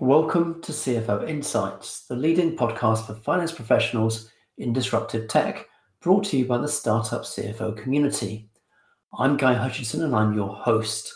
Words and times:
Welcome 0.00 0.62
to 0.62 0.72
CFO 0.72 1.28
Insights, 1.28 2.06
the 2.06 2.16
leading 2.16 2.56
podcast 2.56 3.06
for 3.06 3.12
finance 3.16 3.52
professionals 3.52 4.30
in 4.56 4.72
disruptive 4.72 5.28
tech, 5.28 5.66
brought 6.00 6.24
to 6.24 6.38
you 6.38 6.46
by 6.46 6.56
the 6.56 6.68
Startup 6.68 7.20
CFO 7.20 7.76
community. 7.76 8.48
I'm 9.18 9.36
Guy 9.36 9.52
Hutchinson 9.52 10.02
and 10.02 10.16
I'm 10.16 10.32
your 10.32 10.54
host. 10.54 11.12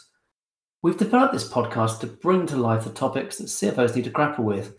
We've 0.82 0.98
developed 0.98 1.32
this 1.32 1.50
podcast 1.50 2.00
to 2.00 2.06
bring 2.06 2.44
to 2.48 2.58
life 2.58 2.84
the 2.84 2.90
topics 2.90 3.38
that 3.38 3.46
CFOs 3.46 3.96
need 3.96 4.04
to 4.04 4.10
grapple 4.10 4.44
with 4.44 4.74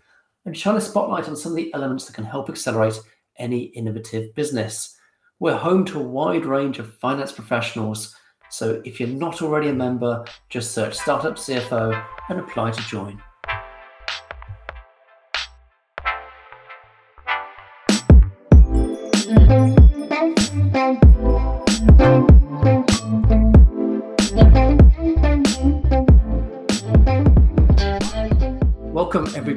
and 0.45 0.55
shine 0.55 0.75
a 0.75 0.81
spotlight 0.81 1.27
on 1.27 1.35
some 1.35 1.53
of 1.53 1.55
the 1.55 1.73
elements 1.73 2.05
that 2.05 2.13
can 2.13 2.25
help 2.25 2.47
accelerate 2.47 3.01
any 3.39 3.63
innovative 3.73 4.35
business. 4.35 4.95
We're 5.39 5.57
home 5.57 5.83
to 5.85 5.99
a 5.99 6.03
wide 6.03 6.45
range 6.45 6.77
of 6.77 6.95
finance 6.97 7.31
professionals, 7.31 8.15
so 8.51 8.83
if 8.85 8.99
you're 8.99 9.09
not 9.09 9.41
already 9.41 9.69
a 9.69 9.73
member, 9.73 10.23
just 10.49 10.73
search 10.73 10.93
Startup 10.93 11.37
CFO 11.37 12.05
and 12.29 12.39
apply 12.39 12.69
to 12.69 12.81
join. 12.83 13.19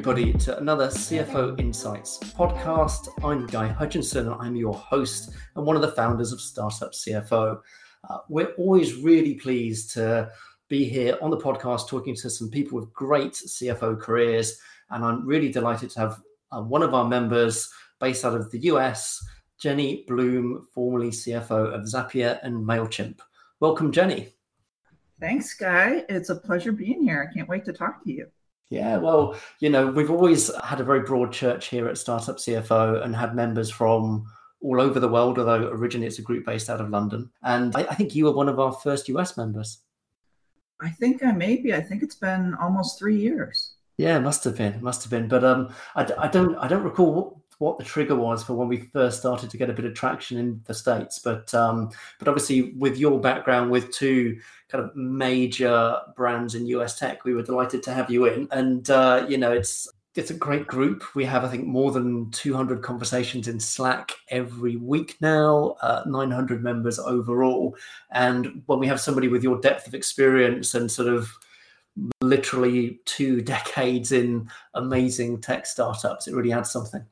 Everybody, 0.09 0.33
to 0.39 0.57
another 0.57 0.87
CFO 0.87 1.59
Insights 1.59 2.17
podcast. 2.17 3.09
I'm 3.23 3.45
Guy 3.45 3.67
Hutchinson, 3.67 4.25
and 4.25 4.41
I'm 4.41 4.55
your 4.55 4.73
host 4.73 5.29
and 5.55 5.63
one 5.63 5.75
of 5.75 5.83
the 5.83 5.91
founders 5.91 6.31
of 6.31 6.41
Startup 6.41 6.91
CFO. 6.91 7.61
Uh, 8.09 8.17
we're 8.27 8.51
always 8.57 8.95
really 8.95 9.35
pleased 9.35 9.91
to 9.91 10.31
be 10.67 10.85
here 10.85 11.15
on 11.21 11.29
the 11.29 11.37
podcast 11.37 11.87
talking 11.87 12.15
to 12.15 12.29
some 12.31 12.49
people 12.49 12.79
with 12.79 12.91
great 12.91 13.33
CFO 13.33 13.99
careers. 13.99 14.57
And 14.89 15.05
I'm 15.05 15.27
really 15.27 15.51
delighted 15.51 15.91
to 15.91 15.99
have 15.99 16.21
uh, 16.51 16.61
one 16.63 16.81
of 16.81 16.95
our 16.95 17.07
members 17.07 17.69
based 17.99 18.25
out 18.25 18.33
of 18.33 18.49
the 18.49 18.61
US, 18.61 19.23
Jenny 19.59 20.05
Bloom, 20.07 20.65
formerly 20.73 21.11
CFO 21.11 21.71
of 21.71 21.81
Zapier 21.81 22.39
and 22.41 22.65
MailChimp. 22.65 23.19
Welcome, 23.59 23.91
Jenny. 23.91 24.33
Thanks, 25.19 25.53
Guy. 25.53 26.03
It's 26.09 26.31
a 26.31 26.35
pleasure 26.35 26.71
being 26.71 27.03
here. 27.03 27.29
I 27.29 27.31
can't 27.31 27.47
wait 27.47 27.63
to 27.65 27.73
talk 27.73 28.03
to 28.05 28.11
you. 28.11 28.25
Yeah, 28.69 28.97
well, 28.97 29.35
you 29.59 29.69
know, 29.69 29.87
we've 29.87 30.11
always 30.11 30.53
had 30.63 30.79
a 30.79 30.83
very 30.83 31.01
broad 31.01 31.31
church 31.31 31.67
here 31.67 31.87
at 31.87 31.97
Startup 31.97 32.37
CFO 32.37 33.03
and 33.03 33.15
had 33.15 33.35
members 33.35 33.71
from 33.71 34.25
all 34.61 34.79
over 34.79 34.99
the 34.99 35.07
world, 35.07 35.39
although 35.39 35.69
originally 35.69 36.05
it's 36.05 36.19
a 36.19 36.23
group 36.23 36.45
based 36.45 36.69
out 36.69 36.81
of 36.81 36.89
London. 36.89 37.31
And 37.41 37.75
I, 37.75 37.81
I 37.81 37.95
think 37.95 38.13
you 38.13 38.25
were 38.25 38.31
one 38.31 38.49
of 38.49 38.59
our 38.59 38.71
first 38.71 39.09
US 39.09 39.37
members. 39.37 39.79
I 40.81 40.89
think 40.89 41.23
I 41.23 41.31
may 41.31 41.57
be. 41.57 41.73
I 41.73 41.81
think 41.81 42.03
it's 42.03 42.15
been 42.15 42.53
almost 42.55 42.99
three 42.99 43.17
years. 43.17 43.73
Yeah, 43.97 44.19
must 44.19 44.43
have 44.45 44.55
been, 44.55 44.81
must 44.81 45.03
have 45.03 45.11
been. 45.11 45.27
But 45.27 45.43
um, 45.43 45.73
I, 45.95 46.07
I 46.17 46.27
don't, 46.27 46.55
I 46.57 46.67
don't 46.67 46.83
recall 46.83 47.38
what, 47.59 47.77
the 47.77 47.83
trigger 47.83 48.15
was 48.15 48.43
for 48.43 48.53
when 48.53 48.67
we 48.67 48.77
first 48.77 49.19
started 49.19 49.49
to 49.49 49.57
get 49.57 49.69
a 49.69 49.73
bit 49.73 49.85
of 49.85 49.93
traction 49.93 50.37
in 50.37 50.61
the 50.65 50.73
states. 50.73 51.19
But 51.19 51.53
um, 51.53 51.91
but 52.17 52.27
obviously, 52.27 52.71
with 52.73 52.97
your 52.97 53.19
background 53.19 53.69
with 53.69 53.91
two 53.91 54.39
kind 54.69 54.83
of 54.83 54.95
major 54.95 55.97
brands 56.15 56.55
in 56.55 56.65
US 56.67 56.97
tech, 56.97 57.25
we 57.25 57.33
were 57.33 57.43
delighted 57.43 57.83
to 57.83 57.93
have 57.93 58.09
you 58.09 58.25
in. 58.25 58.47
And 58.51 58.89
uh, 58.89 59.25
you 59.29 59.37
know, 59.37 59.51
it's 59.51 59.87
it's 60.15 60.31
a 60.31 60.35
great 60.35 60.67
group. 60.67 61.03
We 61.15 61.25
have, 61.25 61.43
I 61.43 61.49
think, 61.49 61.65
more 61.65 61.91
than 61.91 62.31
200 62.31 62.81
conversations 62.81 63.47
in 63.47 63.59
Slack 63.59 64.13
every 64.29 64.75
week 64.75 65.17
now, 65.21 65.75
uh, 65.81 66.03
900 66.05 66.63
members 66.63 66.97
overall. 66.97 67.75
And 68.11 68.63
when 68.65 68.79
we 68.79 68.87
have 68.87 68.99
somebody 68.99 69.27
with 69.27 69.43
your 69.43 69.59
depth 69.59 69.87
of 69.87 69.93
experience 69.93 70.73
and 70.73 70.91
sort 70.91 71.09
of 71.09 71.31
literally 72.21 72.99
two 73.05 73.41
decades 73.55 74.11
in 74.11 74.49
amazing 74.73 75.41
tech 75.41 75.65
startups, 75.65 76.27
it 76.27 76.35
really 76.35 76.53
adds 76.53 76.71
something. 76.71 77.05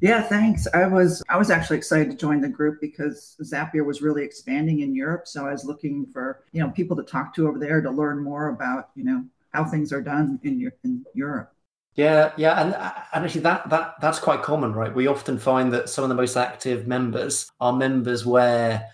Yeah, 0.00 0.22
thanks. 0.22 0.66
I 0.74 0.86
was 0.86 1.22
I 1.28 1.36
was 1.36 1.50
actually 1.50 1.78
excited 1.78 2.10
to 2.10 2.16
join 2.16 2.40
the 2.40 2.48
group 2.48 2.80
because 2.80 3.36
Zapier 3.42 3.84
was 3.84 4.02
really 4.02 4.22
expanding 4.24 4.80
in 4.80 4.94
Europe. 4.94 5.26
So 5.26 5.46
I 5.46 5.52
was 5.52 5.64
looking 5.64 6.06
for 6.06 6.44
you 6.52 6.60
know 6.60 6.70
people 6.70 6.96
to 6.96 7.02
talk 7.02 7.34
to 7.34 7.48
over 7.48 7.58
there 7.58 7.80
to 7.80 7.90
learn 7.90 8.22
more 8.22 8.48
about 8.48 8.90
you 8.94 9.04
know 9.04 9.24
how 9.52 9.64
things 9.64 9.92
are 9.92 10.02
done 10.02 10.38
in 10.42 10.70
in 10.84 11.04
Europe. 11.14 11.52
Yeah, 11.94 12.32
yeah, 12.36 12.60
and, 12.60 12.74
and 12.74 13.24
actually 13.24 13.40
that 13.42 13.70
that 13.70 13.94
that's 14.00 14.18
quite 14.18 14.42
common, 14.42 14.74
right? 14.74 14.94
We 14.94 15.06
often 15.06 15.38
find 15.38 15.72
that 15.72 15.88
some 15.88 16.04
of 16.04 16.10
the 16.10 16.14
most 16.14 16.36
active 16.36 16.86
members 16.86 17.50
are 17.58 17.72
members 17.72 18.26
where 18.26 18.86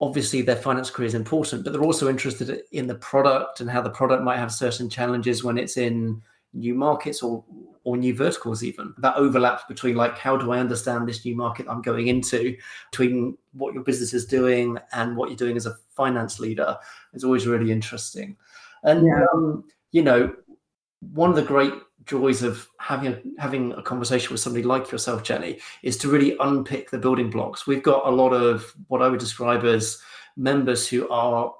obviously 0.00 0.42
their 0.42 0.56
finance 0.56 0.90
career 0.90 1.06
is 1.06 1.14
important, 1.14 1.62
but 1.62 1.72
they're 1.72 1.84
also 1.84 2.08
interested 2.08 2.62
in 2.72 2.88
the 2.88 2.96
product 2.96 3.60
and 3.60 3.70
how 3.70 3.80
the 3.80 3.90
product 3.90 4.24
might 4.24 4.38
have 4.38 4.52
certain 4.52 4.90
challenges 4.90 5.44
when 5.44 5.56
it's 5.56 5.76
in 5.76 6.20
new 6.52 6.74
markets 6.74 7.22
or 7.22 7.44
or 7.84 7.96
new 7.96 8.14
verticals 8.14 8.64
even 8.64 8.92
that 8.98 9.16
overlaps 9.16 9.62
between 9.68 9.94
like 9.94 10.18
how 10.18 10.36
do 10.36 10.52
i 10.52 10.58
understand 10.58 11.06
this 11.06 11.24
new 11.24 11.36
market 11.36 11.66
i'm 11.68 11.82
going 11.82 12.08
into 12.08 12.56
between 12.90 13.36
what 13.52 13.74
your 13.74 13.82
business 13.82 14.12
is 14.12 14.26
doing 14.26 14.76
and 14.92 15.16
what 15.16 15.28
you're 15.28 15.36
doing 15.36 15.56
as 15.56 15.66
a 15.66 15.76
finance 15.94 16.40
leader 16.40 16.76
is 17.12 17.24
always 17.24 17.46
really 17.46 17.70
interesting 17.70 18.36
and 18.82 19.06
yeah. 19.06 19.24
um, 19.32 19.64
you 19.92 20.02
know 20.02 20.34
one 21.12 21.30
of 21.30 21.36
the 21.36 21.42
great 21.42 21.72
joys 22.06 22.42
of 22.42 22.68
having 22.78 23.12
a, 23.12 23.40
having 23.40 23.72
a 23.72 23.82
conversation 23.82 24.32
with 24.32 24.40
somebody 24.40 24.64
like 24.64 24.90
yourself 24.90 25.22
jenny 25.22 25.58
is 25.82 25.96
to 25.96 26.08
really 26.08 26.36
unpick 26.40 26.90
the 26.90 26.98
building 26.98 27.30
blocks 27.30 27.66
we've 27.66 27.82
got 27.82 28.06
a 28.06 28.10
lot 28.10 28.32
of 28.32 28.74
what 28.88 29.02
i 29.02 29.08
would 29.08 29.20
describe 29.20 29.64
as 29.64 30.00
members 30.36 30.88
who 30.88 31.08
are 31.08 31.54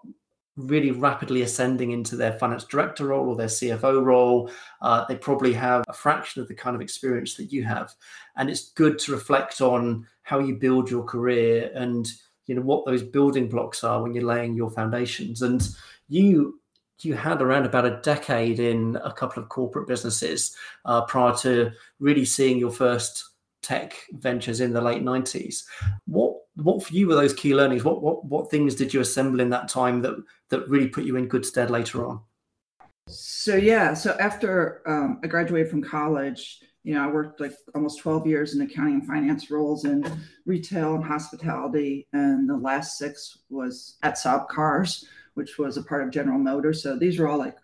really 0.56 0.90
rapidly 0.90 1.42
ascending 1.42 1.90
into 1.90 2.16
their 2.16 2.38
finance 2.38 2.64
director 2.64 3.06
role 3.06 3.28
or 3.28 3.36
their 3.36 3.48
CFO 3.48 4.04
role. 4.04 4.50
Uh, 4.80 5.04
they 5.06 5.16
probably 5.16 5.52
have 5.52 5.84
a 5.88 5.92
fraction 5.92 6.40
of 6.40 6.48
the 6.48 6.54
kind 6.54 6.76
of 6.76 6.82
experience 6.82 7.34
that 7.34 7.52
you 7.52 7.64
have. 7.64 7.92
And 8.36 8.48
it's 8.48 8.70
good 8.70 8.98
to 9.00 9.12
reflect 9.12 9.60
on 9.60 10.06
how 10.22 10.38
you 10.38 10.54
build 10.54 10.90
your 10.90 11.04
career 11.04 11.70
and 11.74 12.06
you 12.46 12.54
know 12.54 12.62
what 12.62 12.84
those 12.84 13.02
building 13.02 13.48
blocks 13.48 13.82
are 13.84 14.02
when 14.02 14.14
you're 14.14 14.24
laying 14.24 14.54
your 14.54 14.70
foundations. 14.70 15.42
And 15.42 15.66
you 16.08 16.60
you 17.00 17.14
had 17.14 17.42
around 17.42 17.66
about 17.66 17.84
a 17.84 18.00
decade 18.02 18.60
in 18.60 18.96
a 19.02 19.12
couple 19.12 19.42
of 19.42 19.48
corporate 19.48 19.88
businesses 19.88 20.56
uh, 20.84 21.04
prior 21.04 21.34
to 21.34 21.70
really 21.98 22.24
seeing 22.24 22.58
your 22.58 22.70
first 22.70 23.30
tech 23.62 23.96
ventures 24.12 24.60
in 24.60 24.72
the 24.72 24.80
late 24.80 25.02
90s. 25.02 25.64
What 26.06 26.33
what 26.56 26.84
for 26.84 26.94
you 26.94 27.08
were 27.08 27.14
those 27.14 27.34
key 27.34 27.54
learnings? 27.54 27.84
What 27.84 28.02
what 28.02 28.24
what 28.24 28.50
things 28.50 28.74
did 28.74 28.94
you 28.94 29.00
assemble 29.00 29.40
in 29.40 29.50
that 29.50 29.68
time 29.68 30.02
that 30.02 30.22
that 30.50 30.68
really 30.68 30.88
put 30.88 31.04
you 31.04 31.16
in 31.16 31.28
good 31.28 31.44
stead 31.44 31.70
later 31.70 32.06
on? 32.06 32.20
So 33.08 33.56
yeah, 33.56 33.94
so 33.94 34.16
after 34.18 34.82
um, 34.86 35.20
I 35.22 35.26
graduated 35.26 35.70
from 35.70 35.82
college, 35.82 36.60
you 36.84 36.94
know, 36.94 37.02
I 37.02 37.10
worked 37.10 37.40
like 37.40 37.52
almost 37.74 38.00
12 38.00 38.26
years 38.26 38.54
in 38.54 38.62
accounting 38.62 38.94
and 38.94 39.06
finance 39.06 39.50
roles 39.50 39.84
in 39.84 40.06
retail 40.46 40.94
and 40.94 41.04
hospitality, 41.04 42.06
and 42.12 42.48
the 42.48 42.56
last 42.56 42.98
six 42.98 43.38
was 43.50 43.96
at 44.02 44.14
Saab 44.14 44.48
Cars, 44.48 45.06
which 45.34 45.58
was 45.58 45.76
a 45.76 45.82
part 45.82 46.02
of 46.02 46.10
General 46.10 46.38
Motors. 46.38 46.82
So 46.82 46.96
these 46.96 47.18
were 47.18 47.28
all 47.28 47.38
like 47.38 47.56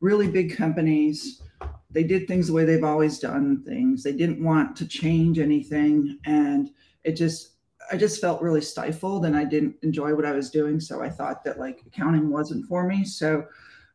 really 0.00 0.28
big 0.28 0.56
companies. 0.56 1.42
They 1.90 2.02
did 2.02 2.26
things 2.26 2.48
the 2.48 2.54
way 2.54 2.64
they've 2.64 2.82
always 2.82 3.18
done 3.18 3.62
things. 3.62 4.02
They 4.02 4.12
didn't 4.12 4.42
want 4.42 4.76
to 4.76 4.86
change 4.86 5.38
anything, 5.38 6.18
and 6.24 6.70
it 7.04 7.12
just 7.12 7.52
I 7.90 7.96
just 7.96 8.20
felt 8.20 8.42
really 8.42 8.60
stifled 8.60 9.26
and 9.26 9.36
I 9.36 9.44
didn't 9.44 9.76
enjoy 9.82 10.14
what 10.14 10.26
I 10.26 10.32
was 10.32 10.50
doing. 10.50 10.80
So 10.80 11.02
I 11.02 11.08
thought 11.08 11.44
that 11.44 11.58
like 11.58 11.82
accounting 11.86 12.30
wasn't 12.30 12.66
for 12.66 12.86
me. 12.86 13.04
So 13.04 13.44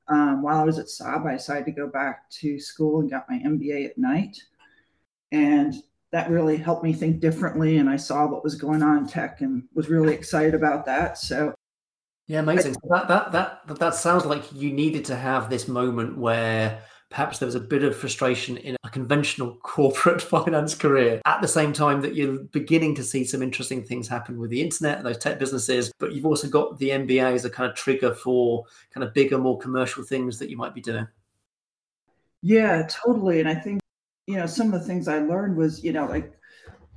um, 0.07 0.41
while 0.41 0.59
I 0.59 0.63
was 0.63 0.79
at 0.79 0.87
Saab, 0.87 1.25
I 1.25 1.33
decided 1.33 1.65
to 1.65 1.71
go 1.71 1.87
back 1.87 2.29
to 2.31 2.59
school 2.59 2.99
and 3.01 3.09
got 3.09 3.29
my 3.29 3.39
MBA 3.39 3.85
at 3.85 3.97
night. 3.97 4.37
And 5.31 5.73
that 6.11 6.29
really 6.29 6.57
helped 6.57 6.83
me 6.83 6.93
think 6.93 7.19
differently. 7.19 7.77
And 7.77 7.89
I 7.89 7.97
saw 7.97 8.27
what 8.27 8.43
was 8.43 8.55
going 8.55 8.81
on 8.81 8.99
in 8.99 9.07
tech 9.07 9.41
and 9.41 9.63
was 9.73 9.89
really 9.89 10.13
excited 10.13 10.53
about 10.53 10.85
that. 10.85 11.17
So 11.17 11.53
yeah, 12.27 12.39
amazing. 12.39 12.75
I, 12.91 13.05
that, 13.05 13.31
that 13.31 13.67
that 13.67 13.79
that 13.79 13.95
sounds 13.95 14.25
like 14.25 14.53
you 14.53 14.71
needed 14.71 15.05
to 15.05 15.15
have 15.15 15.49
this 15.49 15.67
moment 15.67 16.17
where 16.17 16.81
perhaps 17.09 17.39
there 17.39 17.45
was 17.45 17.55
a 17.55 17.59
bit 17.59 17.83
of 17.83 17.95
frustration 17.95 18.57
in 18.57 18.75
a 18.83 18.89
conventional 18.89 19.55
corporate 19.63 20.21
finance 20.33 20.75
career 20.75 21.21
at 21.25 21.41
the 21.41 21.47
same 21.47 21.73
time 21.73 22.01
that 22.01 22.15
you're 22.15 22.39
beginning 22.51 22.95
to 22.95 23.03
see 23.03 23.23
some 23.23 23.41
interesting 23.41 23.83
things 23.83 24.07
happen 24.07 24.37
with 24.37 24.49
the 24.49 24.61
internet 24.61 24.97
and 24.97 25.05
those 25.05 25.17
tech 25.17 25.39
businesses 25.39 25.91
but 25.99 26.13
you've 26.13 26.25
also 26.25 26.47
got 26.47 26.77
the 26.79 26.89
mba 26.89 27.33
as 27.33 27.45
a 27.45 27.49
kind 27.49 27.69
of 27.69 27.75
trigger 27.75 28.13
for 28.13 28.65
kind 28.93 29.03
of 29.03 29.13
bigger 29.13 29.37
more 29.37 29.57
commercial 29.57 30.03
things 30.03 30.37
that 30.39 30.49
you 30.49 30.57
might 30.57 30.73
be 30.73 30.81
doing 30.81 31.07
yeah 32.41 32.85
totally 32.89 33.39
and 33.39 33.49
i 33.49 33.55
think 33.55 33.79
you 34.27 34.35
know 34.35 34.45
some 34.45 34.73
of 34.73 34.79
the 34.79 34.87
things 34.87 35.07
i 35.07 35.19
learned 35.19 35.55
was 35.55 35.83
you 35.83 35.93
know 35.93 36.05
like 36.05 36.33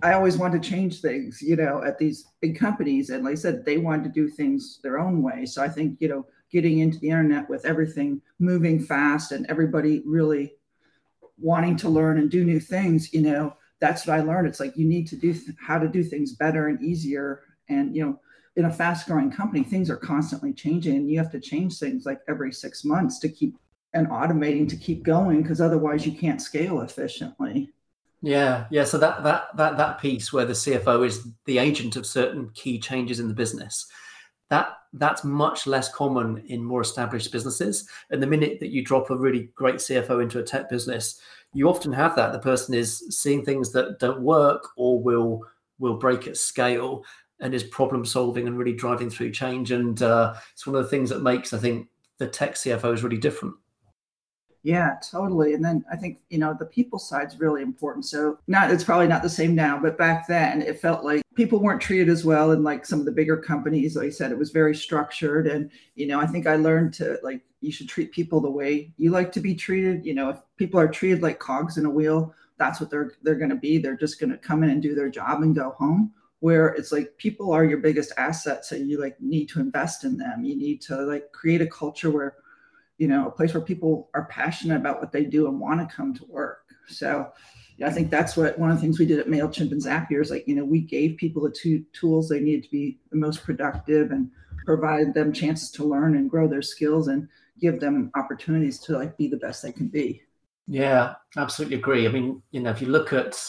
I 0.02 0.14
always 0.14 0.38
wanted 0.38 0.62
to 0.62 0.68
change 0.70 1.00
things, 1.00 1.42
you 1.42 1.56
know, 1.56 1.82
at 1.84 1.98
these 1.98 2.26
big 2.40 2.58
companies. 2.58 3.10
And 3.10 3.24
like 3.24 3.32
I 3.32 3.34
said, 3.34 3.64
they 3.64 3.76
wanted 3.76 4.04
to 4.04 4.10
do 4.10 4.28
things 4.28 4.80
their 4.82 4.98
own 4.98 5.22
way. 5.22 5.44
So 5.44 5.62
I 5.62 5.68
think, 5.68 5.98
you 6.00 6.08
know, 6.08 6.26
getting 6.50 6.78
into 6.78 6.98
the 6.98 7.08
internet 7.08 7.48
with 7.48 7.64
everything 7.64 8.20
moving 8.38 8.80
fast 8.80 9.32
and 9.32 9.46
everybody 9.48 10.02
really 10.04 10.54
wanting 11.38 11.76
to 11.76 11.88
learn 11.88 12.18
and 12.18 12.30
do 12.30 12.44
new 12.44 12.60
things 12.60 13.12
you 13.12 13.22
know 13.22 13.54
that's 13.80 14.06
what 14.06 14.18
i 14.18 14.22
learned 14.22 14.46
it's 14.46 14.60
like 14.60 14.76
you 14.76 14.86
need 14.86 15.06
to 15.06 15.16
do 15.16 15.32
th- 15.32 15.56
how 15.58 15.78
to 15.78 15.88
do 15.88 16.02
things 16.02 16.32
better 16.32 16.68
and 16.68 16.82
easier 16.82 17.42
and 17.68 17.94
you 17.94 18.04
know 18.04 18.18
in 18.56 18.66
a 18.66 18.72
fast 18.72 19.06
growing 19.06 19.30
company 19.30 19.62
things 19.62 19.88
are 19.88 19.96
constantly 19.96 20.52
changing 20.52 20.96
and 20.96 21.10
you 21.10 21.18
have 21.18 21.30
to 21.30 21.40
change 21.40 21.78
things 21.78 22.04
like 22.04 22.20
every 22.28 22.52
six 22.52 22.84
months 22.84 23.18
to 23.18 23.28
keep 23.28 23.56
and 23.92 24.08
automating 24.08 24.68
to 24.68 24.76
keep 24.76 25.02
going 25.02 25.42
because 25.42 25.60
otherwise 25.60 26.06
you 26.06 26.12
can't 26.12 26.40
scale 26.40 26.80
efficiently. 26.80 27.70
Yeah, 28.22 28.66
yeah. 28.70 28.84
So 28.84 28.98
that 28.98 29.24
that 29.24 29.56
that 29.56 29.78
that 29.78 30.00
piece 30.00 30.32
where 30.32 30.44
the 30.44 30.52
CFO 30.52 31.06
is 31.06 31.26
the 31.46 31.58
agent 31.58 31.96
of 31.96 32.04
certain 32.04 32.50
key 32.54 32.78
changes 32.78 33.18
in 33.18 33.28
the 33.28 33.34
business, 33.34 33.86
that 34.50 34.76
that's 34.92 35.24
much 35.24 35.66
less 35.66 35.92
common 35.92 36.38
in 36.46 36.62
more 36.62 36.80
established 36.80 37.30
businesses. 37.32 37.88
And 38.10 38.22
the 38.22 38.26
minute 38.26 38.58
that 38.60 38.70
you 38.70 38.84
drop 38.84 39.08
a 39.10 39.16
really 39.16 39.50
great 39.54 39.76
CFO 39.76 40.22
into 40.22 40.40
a 40.40 40.42
tech 40.42 40.68
business, 40.68 41.20
you 41.54 41.68
often 41.68 41.92
have 41.92 42.16
that. 42.16 42.32
The 42.32 42.40
person 42.40 42.74
is 42.74 42.98
seeing 43.10 43.44
things 43.44 43.72
that 43.72 43.98
don't 44.00 44.20
work 44.20 44.68
or 44.76 45.00
will 45.00 45.44
will 45.78 45.96
break 45.96 46.26
at 46.26 46.36
scale 46.36 47.04
and 47.40 47.54
is 47.54 47.64
problem 47.64 48.04
solving 48.04 48.46
and 48.46 48.58
really 48.58 48.74
driving 48.74 49.08
through 49.08 49.30
change. 49.30 49.70
And 49.70 50.02
uh, 50.02 50.34
it's 50.52 50.66
one 50.66 50.76
of 50.76 50.82
the 50.82 50.90
things 50.90 51.08
that 51.10 51.22
makes 51.22 51.52
I 51.52 51.58
think 51.58 51.88
the 52.18 52.26
tech 52.26 52.54
CFO 52.54 52.92
is 52.92 53.02
really 53.02 53.18
different. 53.18 53.54
Yeah, 54.62 54.96
totally. 55.10 55.54
And 55.54 55.64
then 55.64 55.84
I 55.90 55.96
think, 55.96 56.18
you 56.28 56.38
know, 56.38 56.54
the 56.58 56.66
people 56.66 56.98
side 56.98 57.28
is 57.28 57.40
really 57.40 57.62
important. 57.62 58.04
So 58.04 58.38
not 58.46 58.70
it's 58.70 58.84
probably 58.84 59.06
not 59.06 59.22
the 59.22 59.30
same 59.30 59.54
now, 59.54 59.78
but 59.80 59.96
back 59.96 60.26
then 60.28 60.60
it 60.60 60.80
felt 60.80 61.04
like 61.04 61.22
people 61.34 61.60
weren't 61.60 61.80
treated 61.80 62.10
as 62.10 62.24
well 62.24 62.52
in 62.52 62.62
like 62.62 62.84
some 62.84 62.98
of 63.00 63.06
the 63.06 63.12
bigger 63.12 63.38
companies. 63.38 63.96
Like 63.96 64.08
I 64.08 64.10
said, 64.10 64.32
it 64.32 64.38
was 64.38 64.50
very 64.50 64.74
structured. 64.74 65.46
And, 65.46 65.70
you 65.94 66.06
know, 66.06 66.20
I 66.20 66.26
think 66.26 66.46
I 66.46 66.56
learned 66.56 66.92
to 66.94 67.18
like 67.22 67.40
you 67.62 67.72
should 67.72 67.88
treat 67.88 68.12
people 68.12 68.40
the 68.40 68.50
way 68.50 68.92
you 68.98 69.10
like 69.10 69.32
to 69.32 69.40
be 69.40 69.54
treated. 69.54 70.04
You 70.04 70.14
know, 70.14 70.28
if 70.28 70.36
people 70.58 70.78
are 70.78 70.88
treated 70.88 71.22
like 71.22 71.38
cogs 71.38 71.78
in 71.78 71.86
a 71.86 71.90
wheel, 71.90 72.34
that's 72.58 72.80
what 72.80 72.90
they're 72.90 73.12
they're 73.22 73.36
gonna 73.36 73.56
be. 73.56 73.78
They're 73.78 73.96
just 73.96 74.20
gonna 74.20 74.36
come 74.36 74.62
in 74.62 74.70
and 74.70 74.82
do 74.82 74.94
their 74.94 75.08
job 75.08 75.42
and 75.42 75.54
go 75.54 75.70
home 75.70 76.12
where 76.40 76.68
it's 76.68 76.90
like 76.90 77.14
people 77.18 77.52
are 77.52 77.64
your 77.64 77.78
biggest 77.78 78.12
asset 78.16 78.64
so 78.64 78.74
you 78.74 78.98
like 78.98 79.20
need 79.20 79.46
to 79.46 79.60
invest 79.60 80.04
in 80.04 80.16
them 80.16 80.42
you 80.42 80.56
need 80.56 80.80
to 80.80 80.96
like 81.02 81.30
create 81.32 81.60
a 81.60 81.66
culture 81.66 82.10
where 82.10 82.36
you 83.00 83.08
know, 83.08 83.26
a 83.26 83.30
place 83.30 83.54
where 83.54 83.62
people 83.62 84.10
are 84.12 84.26
passionate 84.26 84.76
about 84.76 85.00
what 85.00 85.10
they 85.10 85.24
do 85.24 85.48
and 85.48 85.58
want 85.58 85.80
to 85.80 85.96
come 85.96 86.12
to 86.12 86.24
work. 86.26 86.66
So 86.86 87.32
yeah, 87.78 87.86
I 87.86 87.90
think 87.90 88.10
that's 88.10 88.36
what 88.36 88.58
one 88.58 88.70
of 88.70 88.76
the 88.76 88.82
things 88.82 88.98
we 88.98 89.06
did 89.06 89.18
at 89.18 89.26
MailChimp 89.26 89.72
and 89.72 89.82
Zapier 89.82 90.20
is 90.20 90.30
like, 90.30 90.46
you 90.46 90.54
know, 90.54 90.66
we 90.66 90.82
gave 90.82 91.16
people 91.16 91.42
the 91.42 91.50
two 91.50 91.82
tools 91.94 92.28
they 92.28 92.40
needed 92.40 92.64
to 92.64 92.70
be 92.70 92.98
the 93.10 93.16
most 93.16 93.42
productive 93.42 94.10
and 94.10 94.30
provide 94.66 95.14
them 95.14 95.32
chances 95.32 95.70
to 95.70 95.84
learn 95.84 96.14
and 96.14 96.28
grow 96.28 96.46
their 96.46 96.60
skills 96.60 97.08
and 97.08 97.26
give 97.58 97.80
them 97.80 98.10
opportunities 98.16 98.78
to 98.80 98.98
like 98.98 99.16
be 99.16 99.28
the 99.28 99.38
best 99.38 99.62
they 99.62 99.72
can 99.72 99.88
be. 99.88 100.20
Yeah, 100.66 101.14
absolutely 101.38 101.78
agree. 101.78 102.06
I 102.06 102.10
mean, 102.10 102.42
you 102.50 102.60
know, 102.60 102.70
if 102.70 102.82
you 102.82 102.88
look 102.88 103.14
at 103.14 103.42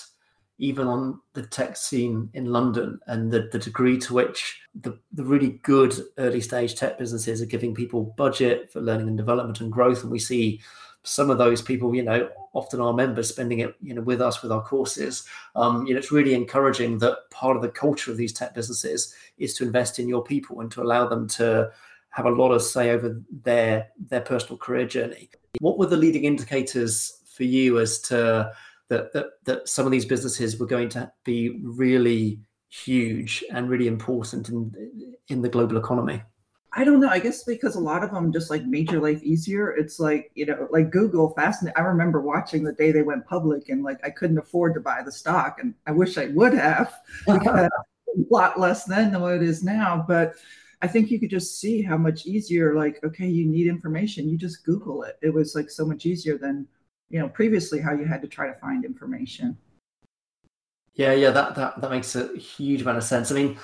even 0.61 0.85
on 0.87 1.19
the 1.33 1.41
tech 1.41 1.75
scene 1.75 2.29
in 2.35 2.45
London 2.45 2.99
and 3.07 3.31
the, 3.31 3.49
the 3.51 3.57
degree 3.57 3.97
to 3.97 4.13
which 4.13 4.61
the, 4.79 4.97
the 5.11 5.23
really 5.23 5.59
good 5.63 5.93
early 6.19 6.39
stage 6.39 6.75
tech 6.75 6.99
businesses 6.99 7.41
are 7.41 7.47
giving 7.47 7.73
people 7.73 8.13
budget 8.15 8.71
for 8.71 8.79
learning 8.79 9.07
and 9.07 9.17
development 9.17 9.59
and 9.59 9.71
growth. 9.71 10.03
And 10.03 10.11
we 10.11 10.19
see 10.19 10.61
some 11.01 11.31
of 11.31 11.39
those 11.39 11.63
people, 11.63 11.95
you 11.95 12.03
know, 12.03 12.29
often 12.53 12.79
our 12.79 12.93
members 12.93 13.27
spending 13.27 13.59
it, 13.59 13.75
you 13.81 13.95
know, 13.95 14.03
with 14.03 14.21
us 14.21 14.43
with 14.43 14.51
our 14.51 14.61
courses. 14.61 15.25
Um, 15.55 15.87
you 15.87 15.95
know, 15.95 15.97
it's 15.97 16.11
really 16.11 16.35
encouraging 16.35 16.99
that 16.99 17.17
part 17.31 17.55
of 17.55 17.63
the 17.63 17.69
culture 17.69 18.11
of 18.11 18.17
these 18.17 18.31
tech 18.31 18.53
businesses 18.53 19.15
is 19.39 19.55
to 19.55 19.63
invest 19.63 19.97
in 19.97 20.07
your 20.07 20.23
people 20.23 20.61
and 20.61 20.71
to 20.73 20.83
allow 20.83 21.07
them 21.07 21.27
to 21.29 21.71
have 22.11 22.27
a 22.27 22.29
lot 22.29 22.51
of 22.51 22.61
say 22.61 22.91
over 22.91 23.19
their 23.43 23.87
their 24.09 24.21
personal 24.21 24.57
career 24.57 24.85
journey. 24.85 25.31
What 25.59 25.79
were 25.79 25.87
the 25.87 25.97
leading 25.97 26.25
indicators 26.25 27.19
for 27.25 27.45
you 27.45 27.79
as 27.79 27.99
to 28.01 28.51
that 28.91 29.13
that 29.13 29.27
that 29.45 29.67
some 29.69 29.85
of 29.85 29.91
these 29.91 30.05
businesses 30.05 30.59
were 30.59 30.67
going 30.67 30.89
to 30.89 31.11
be 31.23 31.61
really 31.63 32.41
huge 32.69 33.43
and 33.51 33.69
really 33.69 33.88
important 33.88 34.49
in 34.49 35.15
in 35.29 35.41
the 35.41 35.49
global 35.49 35.77
economy? 35.77 36.21
I 36.73 36.83
don't 36.83 36.99
know. 36.99 37.09
I 37.09 37.19
guess 37.19 37.43
because 37.43 37.75
a 37.75 37.79
lot 37.79 38.03
of 38.03 38.11
them 38.11 38.31
just 38.31 38.49
like 38.49 38.63
made 38.65 38.91
your 38.91 39.01
life 39.01 39.21
easier. 39.23 39.71
It's 39.71 39.99
like, 39.99 40.31
you 40.35 40.45
know, 40.45 40.67
like 40.71 40.89
Google 40.89 41.33
fascinating. 41.33 41.77
I 41.77 41.81
remember 41.81 42.21
watching 42.21 42.63
the 42.63 42.71
day 42.73 42.91
they 42.91 43.01
went 43.01 43.25
public 43.25 43.69
and 43.69 43.83
like 43.83 43.99
I 44.05 44.09
couldn't 44.09 44.38
afford 44.38 44.73
to 44.75 44.79
buy 44.79 45.01
the 45.03 45.11
stock 45.11 45.57
and 45.59 45.73
I 45.87 45.91
wish 45.91 46.17
I 46.17 46.27
would 46.27 46.53
have 46.53 46.94
a 47.27 47.69
lot 48.29 48.59
less 48.59 48.85
then 48.85 49.11
than 49.11 49.21
what 49.21 49.35
it 49.35 49.44
is 49.44 49.63
now. 49.63 50.05
But 50.07 50.35
I 50.81 50.87
think 50.87 51.11
you 51.11 51.19
could 51.19 51.29
just 51.29 51.59
see 51.59 51.81
how 51.81 51.97
much 51.97 52.25
easier, 52.25 52.73
like, 52.73 53.03
okay, 53.03 53.27
you 53.27 53.45
need 53.45 53.67
information, 53.67 54.29
you 54.29 54.37
just 54.37 54.65
Google 54.65 55.03
it. 55.03 55.17
It 55.21 55.33
was 55.33 55.55
like 55.55 55.69
so 55.69 55.85
much 55.85 56.05
easier 56.05 56.37
than 56.37 56.67
you 57.11 57.19
know 57.19 57.29
previously 57.29 57.79
how 57.79 57.93
you 57.93 58.05
had 58.05 58.21
to 58.21 58.27
try 58.27 58.47
to 58.47 58.59
find 58.59 58.85
information. 58.85 59.57
Yeah 60.93 61.13
yeah 61.13 61.31
that 61.31 61.55
that, 61.55 61.81
that 61.81 61.91
makes 61.91 62.15
a 62.15 62.35
huge 62.37 62.81
amount 62.81 62.97
of 62.97 63.03
sense. 63.03 63.31
I 63.31 63.35
mean 63.35 63.57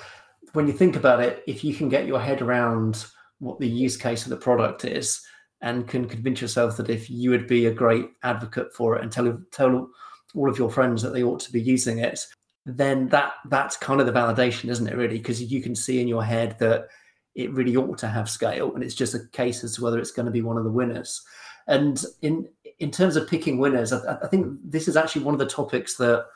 when 0.52 0.66
you 0.66 0.72
think 0.72 0.96
about 0.96 1.20
it 1.20 1.42
if 1.46 1.62
you 1.64 1.74
can 1.74 1.88
get 1.88 2.06
your 2.06 2.20
head 2.20 2.42
around 2.42 3.06
what 3.38 3.58
the 3.60 3.68
use 3.68 3.96
case 3.96 4.24
of 4.24 4.30
the 4.30 4.36
product 4.36 4.84
is 4.84 5.20
and 5.60 5.88
can 5.88 6.08
convince 6.08 6.40
yourself 6.40 6.76
that 6.76 6.88
if 6.88 7.10
you 7.10 7.30
would 7.30 7.46
be 7.46 7.66
a 7.66 7.72
great 7.72 8.10
advocate 8.22 8.72
for 8.72 8.96
it 8.96 9.02
and 9.02 9.12
tell 9.12 9.40
tell 9.52 9.88
all 10.34 10.48
of 10.48 10.58
your 10.58 10.70
friends 10.70 11.02
that 11.02 11.12
they 11.12 11.22
ought 11.22 11.40
to 11.40 11.52
be 11.52 11.60
using 11.60 11.98
it 11.98 12.24
then 12.66 13.08
that 13.08 13.32
that's 13.46 13.76
kind 13.76 14.00
of 14.00 14.06
the 14.06 14.12
validation 14.12 14.68
isn't 14.68 14.86
it 14.86 14.96
really? 14.96 15.18
Because 15.18 15.42
you 15.42 15.62
can 15.62 15.74
see 15.74 16.00
in 16.00 16.08
your 16.08 16.24
head 16.24 16.56
that 16.58 16.88
it 17.34 17.52
really 17.52 17.76
ought 17.76 17.98
to 17.98 18.08
have 18.08 18.28
scale 18.28 18.74
and 18.74 18.82
it's 18.82 18.94
just 18.94 19.14
a 19.14 19.26
case 19.32 19.64
as 19.64 19.74
to 19.74 19.82
whether 19.82 19.98
it's 19.98 20.10
going 20.10 20.26
to 20.26 20.32
be 20.32 20.42
one 20.42 20.58
of 20.58 20.64
the 20.64 20.70
winners. 20.70 21.22
And 21.66 22.02
in 22.22 22.48
in 22.80 22.90
terms 22.90 23.16
of 23.16 23.28
picking 23.28 23.58
winners, 23.58 23.92
I, 23.92 24.18
I, 24.22 24.26
think 24.28 24.58
this 24.62 24.88
is 24.88 24.96
actually 24.96 25.24
one 25.24 25.34
of 25.34 25.40
the 25.40 25.46
topics 25.46 25.96
that 25.96 26.26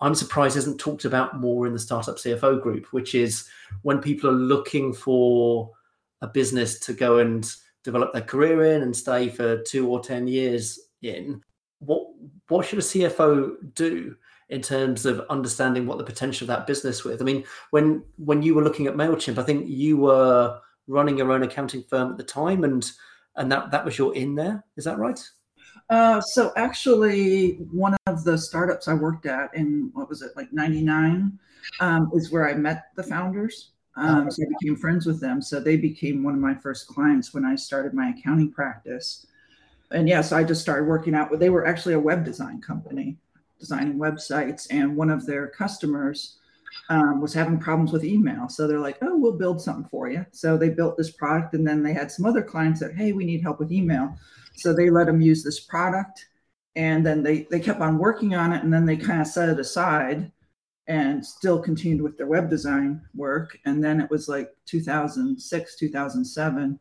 I'm 0.00 0.14
surprised 0.14 0.56
isn't 0.56 0.78
talked 0.78 1.04
about 1.04 1.40
more 1.40 1.66
in 1.66 1.72
the 1.72 1.78
startup 1.78 2.16
CFO 2.16 2.60
group, 2.60 2.86
which 2.92 3.14
is 3.14 3.48
when 3.82 4.00
people 4.00 4.28
are 4.28 4.34
looking 4.34 4.92
for 4.92 5.70
a 6.20 6.26
business 6.26 6.78
to 6.80 6.92
go 6.92 7.18
and 7.18 7.50
develop 7.82 8.12
their 8.12 8.22
career 8.22 8.74
in 8.74 8.82
and 8.82 8.94
stay 8.94 9.28
for 9.28 9.62
two 9.62 9.88
or 9.88 10.00
ten 10.00 10.26
years 10.26 10.78
in. 11.02 11.40
What 11.78 12.06
what 12.48 12.66
should 12.66 12.78
a 12.78 12.82
CFO 12.82 13.54
do 13.74 14.16
in 14.48 14.60
terms 14.60 15.06
of 15.06 15.24
understanding 15.30 15.86
what 15.86 15.98
the 15.98 16.04
potential 16.04 16.44
of 16.44 16.48
that 16.48 16.66
business 16.66 17.04
with? 17.04 17.22
I 17.22 17.24
mean, 17.24 17.44
when 17.70 18.04
when 18.18 18.42
you 18.42 18.54
were 18.54 18.64
looking 18.64 18.86
at 18.86 18.94
Mailchimp, 18.94 19.38
I 19.38 19.44
think 19.44 19.66
you 19.68 19.96
were 19.96 20.60
running 20.88 21.18
your 21.18 21.32
own 21.32 21.42
accounting 21.42 21.82
firm 21.84 22.10
at 22.10 22.18
the 22.18 22.24
time, 22.24 22.64
and 22.64 22.90
and 23.36 23.50
that 23.50 23.70
that 23.70 23.84
was 23.84 23.96
your 23.96 24.14
in 24.14 24.34
there. 24.34 24.64
Is 24.76 24.84
that 24.84 24.98
right? 24.98 25.20
Uh, 25.88 26.20
so 26.20 26.52
actually, 26.56 27.58
one 27.70 27.96
of 28.06 28.24
the 28.24 28.36
startups 28.36 28.88
I 28.88 28.94
worked 28.94 29.26
at 29.26 29.54
in 29.54 29.90
what 29.94 30.08
was 30.08 30.22
it 30.22 30.32
like 30.36 30.52
'99 30.52 31.38
um, 31.80 32.10
is 32.14 32.32
where 32.32 32.48
I 32.48 32.54
met 32.54 32.86
the 32.96 33.02
founders. 33.02 33.70
Um, 33.96 34.30
so 34.30 34.42
I 34.42 34.46
became 34.60 34.76
friends 34.76 35.06
with 35.06 35.20
them. 35.20 35.40
So 35.40 35.58
they 35.58 35.76
became 35.76 36.22
one 36.22 36.34
of 36.34 36.40
my 36.40 36.54
first 36.54 36.86
clients 36.86 37.32
when 37.32 37.46
I 37.46 37.54
started 37.54 37.94
my 37.94 38.10
accounting 38.10 38.52
practice. 38.52 39.26
And 39.90 40.08
yes, 40.08 40.16
yeah, 40.16 40.28
so 40.28 40.36
I 40.36 40.44
just 40.44 40.60
started 40.60 40.86
working 40.86 41.14
out. 41.14 41.38
They 41.38 41.50
were 41.50 41.66
actually 41.66 41.94
a 41.94 42.00
web 42.00 42.24
design 42.24 42.60
company, 42.60 43.16
designing 43.58 43.98
websites, 43.98 44.66
and 44.70 44.96
one 44.96 45.10
of 45.10 45.24
their 45.24 45.46
customers 45.46 46.36
um, 46.88 47.20
was 47.20 47.32
having 47.32 47.58
problems 47.58 47.92
with 47.92 48.04
email. 48.04 48.48
So 48.48 48.66
they're 48.66 48.80
like, 48.80 48.98
"Oh, 49.00 49.16
we'll 49.16 49.38
build 49.38 49.62
something 49.62 49.88
for 49.88 50.10
you." 50.10 50.26
So 50.32 50.58
they 50.58 50.70
built 50.70 50.96
this 50.96 51.10
product, 51.10 51.54
and 51.54 51.66
then 51.66 51.82
they 51.82 51.92
had 51.92 52.10
some 52.10 52.26
other 52.26 52.42
clients 52.42 52.80
that, 52.80 52.94
"Hey, 52.94 53.12
we 53.12 53.24
need 53.24 53.42
help 53.42 53.60
with 53.60 53.72
email." 53.72 54.16
So 54.56 54.72
they 54.72 54.90
let 54.90 55.06
them 55.06 55.20
use 55.20 55.42
this 55.42 55.60
product, 55.60 56.26
and 56.74 57.04
then 57.04 57.22
they 57.22 57.46
they 57.50 57.60
kept 57.60 57.80
on 57.80 57.98
working 57.98 58.34
on 58.34 58.52
it, 58.52 58.64
and 58.64 58.72
then 58.72 58.86
they 58.86 58.96
kind 58.96 59.20
of 59.20 59.26
set 59.26 59.48
it 59.48 59.60
aside, 59.60 60.30
and 60.88 61.24
still 61.24 61.60
continued 61.60 62.02
with 62.02 62.16
their 62.16 62.26
web 62.26 62.50
design 62.50 63.02
work. 63.14 63.58
And 63.64 63.82
then 63.82 64.00
it 64.00 64.10
was 64.10 64.28
like 64.28 64.54
2006, 64.66 65.76
2007. 65.76 66.80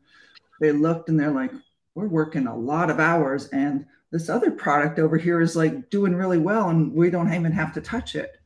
They 0.62 0.72
looked 0.72 1.10
and 1.10 1.20
they're 1.20 1.32
like, 1.32 1.52
"We're 1.96 2.08
working 2.08 2.48
a 2.48 2.58
lot 2.58 2.90
of 2.90 3.00
hours, 3.00 3.50
and 3.50 3.86
this 4.12 4.30
other 4.30 4.52
product 4.52 5.00
over 5.00 5.18
here 5.18 5.42
is 5.42 5.56
like 5.56 5.90
doing 5.90 6.16
really 6.16 6.40
well, 6.40 6.70
and 6.70 6.94
we 6.94 7.10
don't 7.10 7.34
even 7.34 7.52
have 7.52 7.74
to 7.74 7.82
touch 7.82 8.16
it." 8.16 8.38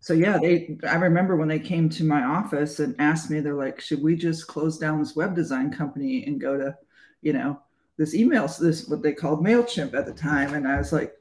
so 0.00 0.14
yeah 0.14 0.38
they 0.38 0.76
i 0.88 0.94
remember 0.96 1.36
when 1.36 1.48
they 1.48 1.58
came 1.58 1.88
to 1.88 2.04
my 2.04 2.22
office 2.22 2.80
and 2.80 2.96
asked 2.98 3.30
me 3.30 3.38
they're 3.38 3.54
like 3.54 3.80
should 3.80 4.02
we 4.02 4.16
just 4.16 4.46
close 4.46 4.78
down 4.78 4.98
this 4.98 5.14
web 5.14 5.34
design 5.36 5.70
company 5.70 6.24
and 6.24 6.40
go 6.40 6.56
to 6.56 6.76
you 7.22 7.32
know 7.32 7.60
this 8.00 8.14
email 8.14 8.48
this 8.48 8.88
what 8.88 9.02
they 9.02 9.12
called 9.12 9.44
mailchimp 9.44 9.92
at 9.92 10.06
the 10.06 10.12
time 10.14 10.54
and 10.54 10.66
i 10.66 10.78
was 10.78 10.90
like 10.90 11.12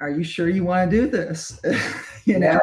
are 0.00 0.08
you 0.08 0.22
sure 0.22 0.48
you 0.48 0.62
want 0.62 0.88
to 0.88 0.96
do 0.96 1.10
this? 1.10 1.60
You 2.24 2.38
know 2.38 2.60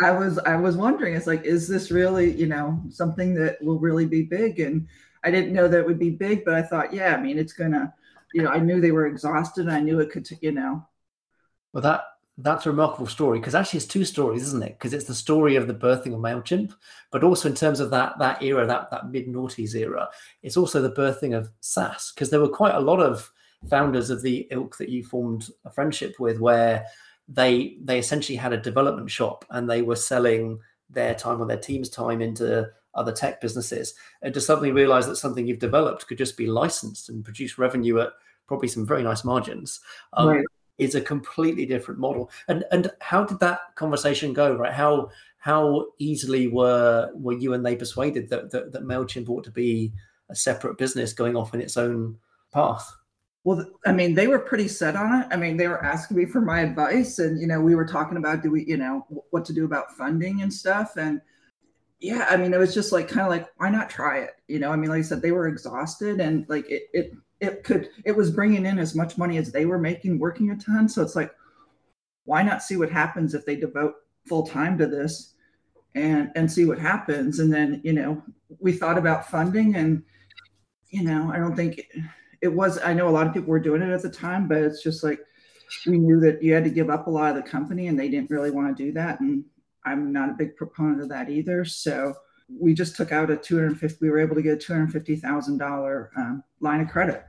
i 0.00 0.12
was 0.12 0.38
i 0.38 0.54
was 0.54 0.76
wondering 0.76 1.16
it's 1.16 1.26
like 1.26 1.44
is 1.44 1.66
this 1.66 1.90
really 1.90 2.30
you 2.30 2.46
know 2.46 2.80
something 2.88 3.34
that 3.34 3.60
will 3.60 3.80
really 3.80 4.06
be 4.06 4.22
big? 4.22 4.60
And 4.60 4.86
i 5.24 5.30
didn't 5.30 5.52
know 5.52 5.66
that 5.66 5.80
it 5.80 5.86
would 5.86 5.98
be 5.98 6.10
big 6.10 6.44
but 6.44 6.54
i 6.54 6.62
thought 6.62 6.94
yeah 6.94 7.16
i 7.16 7.20
mean 7.20 7.36
it's 7.36 7.52
gonna 7.52 7.92
you 8.32 8.42
know 8.42 8.50
i 8.50 8.60
knew 8.60 8.80
they 8.80 8.92
were 8.92 9.06
exhausted 9.06 9.68
i 9.68 9.80
knew 9.80 9.98
it 9.98 10.10
could 10.10 10.28
you 10.40 10.52
know. 10.52 10.86
Well 11.72 11.82
that 11.82 12.04
that's 12.38 12.64
a 12.64 12.70
remarkable 12.70 13.06
story 13.06 13.38
because 13.38 13.54
actually 13.54 13.78
it's 13.78 13.86
two 13.86 14.04
stories, 14.04 14.42
isn't 14.42 14.62
it? 14.62 14.78
Because 14.78 14.94
it's 14.94 15.04
the 15.04 15.14
story 15.14 15.56
of 15.56 15.66
the 15.66 15.74
birthing 15.74 16.14
of 16.14 16.20
Mailchimp, 16.20 16.72
but 17.10 17.22
also 17.22 17.48
in 17.48 17.54
terms 17.54 17.78
of 17.78 17.90
that 17.90 18.18
that 18.18 18.42
era, 18.42 18.66
that 18.66 18.90
that 18.90 19.10
mid 19.10 19.26
noughties 19.26 19.74
era, 19.74 20.08
it's 20.42 20.56
also 20.56 20.80
the 20.80 20.92
birthing 20.92 21.36
of 21.36 21.50
SaaS 21.60 22.12
because 22.14 22.30
there 22.30 22.40
were 22.40 22.48
quite 22.48 22.74
a 22.74 22.80
lot 22.80 23.00
of 23.00 23.30
founders 23.68 24.10
of 24.10 24.22
the 24.22 24.46
ilk 24.50 24.76
that 24.78 24.88
you 24.88 25.04
formed 25.04 25.50
a 25.64 25.70
friendship 25.70 26.18
with, 26.18 26.40
where 26.40 26.86
they 27.28 27.76
they 27.82 27.98
essentially 27.98 28.36
had 28.36 28.52
a 28.52 28.58
development 28.60 29.10
shop 29.10 29.44
and 29.50 29.68
they 29.68 29.82
were 29.82 29.96
selling 29.96 30.58
their 30.88 31.14
time 31.14 31.40
or 31.40 31.46
their 31.46 31.58
team's 31.58 31.88
time 31.88 32.20
into 32.20 32.68
other 32.94 33.12
tech 33.12 33.42
businesses, 33.42 33.94
and 34.22 34.32
to 34.32 34.40
suddenly 34.40 34.72
realize 34.72 35.06
that 35.06 35.16
something 35.16 35.46
you've 35.46 35.58
developed 35.58 36.06
could 36.06 36.18
just 36.18 36.36
be 36.38 36.46
licensed 36.46 37.10
and 37.10 37.24
produce 37.24 37.58
revenue 37.58 38.00
at 38.00 38.12
probably 38.46 38.68
some 38.68 38.86
very 38.86 39.02
nice 39.02 39.22
margins. 39.22 39.80
Um, 40.14 40.28
right. 40.28 40.44
Is 40.84 40.94
a 40.94 41.00
completely 41.00 41.66
different 41.66 42.00
model. 42.00 42.30
And 42.48 42.64
and 42.72 42.90
how 43.00 43.24
did 43.24 43.40
that 43.40 43.60
conversation 43.74 44.32
go? 44.32 44.54
Right? 44.54 44.72
How 44.72 45.10
how 45.38 45.86
easily 45.98 46.48
were 46.48 47.10
were 47.14 47.32
you 47.32 47.54
and 47.54 47.64
they 47.64 47.76
persuaded 47.76 48.28
that 48.30 48.50
that, 48.50 48.72
that 48.72 48.84
Mailchimp 48.84 49.28
ought 49.28 49.44
to 49.44 49.50
be 49.50 49.92
a 50.28 50.34
separate 50.34 50.78
business 50.78 51.12
going 51.12 51.36
off 51.36 51.54
in 51.54 51.60
its 51.60 51.76
own 51.76 52.18
path? 52.52 52.94
Well, 53.44 53.66
I 53.84 53.92
mean, 53.92 54.14
they 54.14 54.28
were 54.28 54.38
pretty 54.38 54.68
set 54.68 54.94
on 54.94 55.20
it. 55.20 55.26
I 55.32 55.36
mean, 55.36 55.56
they 55.56 55.66
were 55.66 55.84
asking 55.84 56.16
me 56.16 56.26
for 56.26 56.40
my 56.40 56.60
advice, 56.60 57.18
and 57.18 57.40
you 57.40 57.48
know, 57.48 57.60
we 57.60 57.74
were 57.74 57.86
talking 57.86 58.16
about 58.16 58.42
do 58.42 58.52
we, 58.52 58.64
you 58.64 58.76
know, 58.76 59.04
what 59.30 59.44
to 59.46 59.52
do 59.52 59.64
about 59.64 59.96
funding 59.96 60.42
and 60.42 60.52
stuff. 60.52 60.96
And 60.96 61.20
yeah, 61.98 62.26
I 62.30 62.36
mean, 62.36 62.54
it 62.54 62.58
was 62.58 62.74
just 62.74 62.92
like 62.92 63.08
kind 63.08 63.22
of 63.22 63.30
like, 63.30 63.48
why 63.56 63.68
not 63.68 63.90
try 63.90 64.18
it? 64.18 64.30
You 64.46 64.60
know, 64.60 64.70
I 64.70 64.76
mean, 64.76 64.90
like 64.90 65.00
I 65.00 65.02
said, 65.02 65.22
they 65.22 65.32
were 65.32 65.48
exhausted, 65.48 66.20
and 66.20 66.46
like 66.48 66.70
it, 66.70 66.84
it, 66.92 67.12
it 67.42 67.64
could, 67.64 67.90
it 68.04 68.16
was 68.16 68.30
bringing 68.30 68.64
in 68.64 68.78
as 68.78 68.94
much 68.94 69.18
money 69.18 69.36
as 69.36 69.50
they 69.50 69.66
were 69.66 69.78
making, 69.78 70.20
working 70.20 70.52
a 70.52 70.56
ton. 70.56 70.88
So 70.88 71.02
it's 71.02 71.16
like, 71.16 71.32
why 72.24 72.40
not 72.40 72.62
see 72.62 72.76
what 72.76 72.88
happens 72.88 73.34
if 73.34 73.44
they 73.44 73.56
devote 73.56 73.94
full 74.28 74.46
time 74.46 74.78
to 74.78 74.86
this, 74.86 75.34
and 75.96 76.30
and 76.36 76.50
see 76.50 76.64
what 76.64 76.78
happens? 76.78 77.40
And 77.40 77.52
then 77.52 77.80
you 77.82 77.92
know, 77.92 78.22
we 78.60 78.72
thought 78.72 78.96
about 78.96 79.28
funding, 79.28 79.74
and 79.74 80.04
you 80.90 81.02
know, 81.02 81.30
I 81.34 81.38
don't 81.38 81.56
think. 81.56 81.82
It, 82.40 82.52
was 82.52 82.80
i 82.84 82.92
know 82.92 83.08
a 83.08 83.14
lot 83.16 83.28
of 83.28 83.32
people 83.32 83.50
were 83.50 83.60
doing 83.60 83.82
it 83.82 83.92
at 83.92 84.02
the 84.02 84.10
time 84.10 84.48
but 84.48 84.58
it's 84.58 84.82
just 84.82 85.04
like 85.04 85.20
we 85.86 85.96
knew 85.96 86.18
that 86.18 86.42
you 86.42 86.52
had 86.52 86.64
to 86.64 86.70
give 86.70 86.90
up 86.90 87.06
a 87.06 87.10
lot 87.10 87.30
of 87.30 87.36
the 87.36 87.48
company 87.48 87.86
and 87.86 87.96
they 87.96 88.08
didn't 88.08 88.30
really 88.30 88.50
want 88.50 88.76
to 88.76 88.84
do 88.84 88.90
that 88.90 89.20
and 89.20 89.44
i'm 89.84 90.12
not 90.12 90.28
a 90.28 90.32
big 90.32 90.56
proponent 90.56 91.00
of 91.00 91.08
that 91.08 91.30
either 91.30 91.64
so 91.64 92.12
we 92.48 92.74
just 92.74 92.96
took 92.96 93.12
out 93.12 93.30
a 93.30 93.36
250 93.36 93.98
we 94.04 94.10
were 94.10 94.18
able 94.18 94.34
to 94.34 94.42
get 94.42 94.54
a 94.54 94.72
$250000 94.72 96.08
um, 96.16 96.42
line 96.58 96.80
of 96.80 96.88
credit 96.88 97.24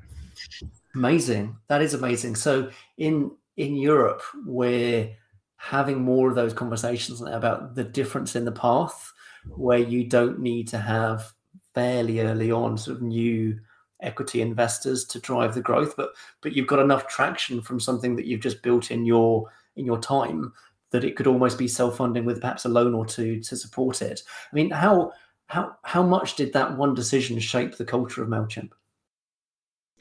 amazing. 0.96 1.58
That 1.68 1.82
is 1.82 1.94
amazing. 1.94 2.36
So 2.36 2.70
in 2.98 3.32
in 3.56 3.76
europe 3.76 4.24
we're 4.48 5.16
having 5.58 6.02
more 6.02 6.30
of 6.30 6.36
those 6.36 6.54
conversations 6.54 7.22
about 7.22 7.76
the 7.76 7.84
difference 7.84 8.36
in 8.36 8.46
the 8.46 8.52
path 8.52 9.14
where 9.56 9.78
you 9.78 10.04
don't 10.04 10.40
need 10.40 10.68
to 10.68 10.78
have 10.78 11.32
fairly 11.76 12.20
early 12.20 12.52
on 12.52 12.78
sort 12.78 12.98
of 12.98 13.04
new 13.04 13.58
equity 14.02 14.42
investors 14.42 15.06
to 15.06 15.20
drive 15.20 15.54
the 15.54 15.62
growth 15.62 15.96
but 15.96 16.10
but 16.42 16.54
you've 16.54 16.68
got 16.68 16.80
enough 16.80 17.08
traction 17.08 17.62
from 17.62 17.80
something 17.80 18.16
that 18.16 18.26
you've 18.26 18.42
just 18.42 18.64
built 18.64 18.92
in 18.92 19.06
your 19.06 19.48
in 19.76 19.86
your 19.86 20.00
time 20.00 20.52
that 20.94 21.04
it 21.04 21.16
could 21.16 21.28
almost 21.28 21.58
be 21.58 21.68
self-funding 21.68 22.24
with 22.24 22.40
perhaps 22.40 22.66
a 22.66 22.70
loan 22.70 22.94
or 22.94 23.06
two 23.06 23.40
to 23.42 23.58
support 23.58 24.02
it. 24.02 24.22
I 24.52 24.56
mean 24.56 24.70
how 24.70 25.12
how 25.48 25.76
how 25.84 26.04
much 26.04 26.36
did 26.36 26.54
that 26.54 26.78
one 26.78 26.94
decision 26.94 27.40
shape 27.40 27.76
the 27.76 27.86
culture 27.86 28.24
of 28.24 28.30
mailchimp 28.30 28.72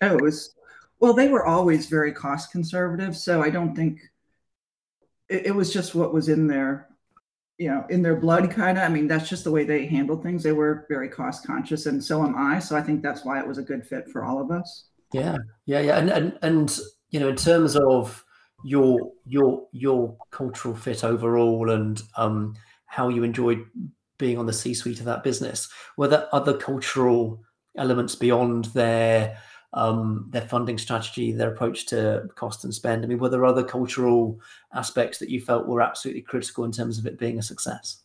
oh 0.03 0.15
it 0.15 0.21
was 0.21 0.55
well 1.01 1.15
they 1.15 1.29
were 1.29 1.47
always 1.47 1.87
very 1.87 2.13
cost 2.13 2.53
conservative 2.53 3.17
so 3.17 3.43
i 3.43 3.51
don't 3.51 3.75
think 3.75 4.01
it, 5.29 5.47
it 5.47 5.55
was 5.55 5.73
just 5.73 5.95
what 5.95 6.13
was 6.13 6.29
in 6.29 6.47
their 6.47 6.89
you 7.59 7.69
know 7.69 7.85
in 7.91 8.03
their 8.03 8.17
blood 8.17 8.51
kind 8.51 8.79
of 8.79 8.85
i 8.85 8.89
mean 8.89 9.07
that's 9.07 9.29
just 9.29 9.45
the 9.45 9.51
way 9.51 9.65
they 9.65 9.87
handled 9.87 10.23
things. 10.23 10.43
They 10.43 10.53
were 10.53 10.87
very 10.89 11.09
cost 11.09 11.47
conscious 11.47 11.87
and 11.87 12.03
so 12.03 12.23
am 12.25 12.35
i 12.37 12.59
so 12.59 12.77
i 12.77 12.83
think 12.83 13.03
that's 13.03 13.25
why 13.25 13.39
it 13.39 13.47
was 13.47 13.59
a 13.59 13.63
good 13.63 13.87
fit 13.87 14.09
for 14.09 14.25
all 14.25 14.41
of 14.41 14.51
us. 14.51 14.87
Yeah 15.13 15.37
yeah 15.67 15.81
yeah 15.81 15.99
and 15.99 16.11
and, 16.11 16.39
and 16.43 16.79
you 17.11 17.21
know 17.21 17.29
in 17.29 17.37
terms 17.37 17.77
of 17.77 18.25
your 18.65 19.13
your 19.27 19.67
your 19.73 20.17
cultural 20.31 20.75
fit 20.75 21.05
overall 21.05 21.71
and 21.71 22.03
um 22.17 22.55
how 22.87 23.09
you 23.09 23.23
enjoyed 23.23 23.65
being 24.19 24.39
on 24.39 24.47
the 24.47 24.53
c 24.53 24.73
suite 24.73 25.01
of 25.01 25.07
that 25.07 25.25
business 25.25 25.69
were 25.97 26.09
there 26.09 26.29
other 26.33 26.57
cultural 26.57 27.43
elements 27.77 28.15
beyond 28.15 28.67
their 28.67 29.37
um, 29.75 30.27
their 30.31 30.49
funding 30.49 30.79
strategy, 30.79 31.33
their 31.33 31.53
approach 31.53 31.87
to 31.87 32.29
cost 32.35 32.65
and 32.65 32.75
spend? 32.75 33.05
I 33.05 33.09
mean, 33.09 33.19
were 33.19 33.29
there 33.29 33.45
other 33.45 33.65
cultural 33.65 34.41
aspects 34.75 35.19
that 35.19 35.31
you 35.31 35.41
felt 35.41 35.67
were 35.67 35.83
absolutely 35.83 36.23
critical 36.23 36.65
in 36.65 36.73
terms 36.73 36.99
of 36.99 37.07
it 37.07 37.19
being 37.19 37.39
a 37.39 37.43
success? 37.43 38.03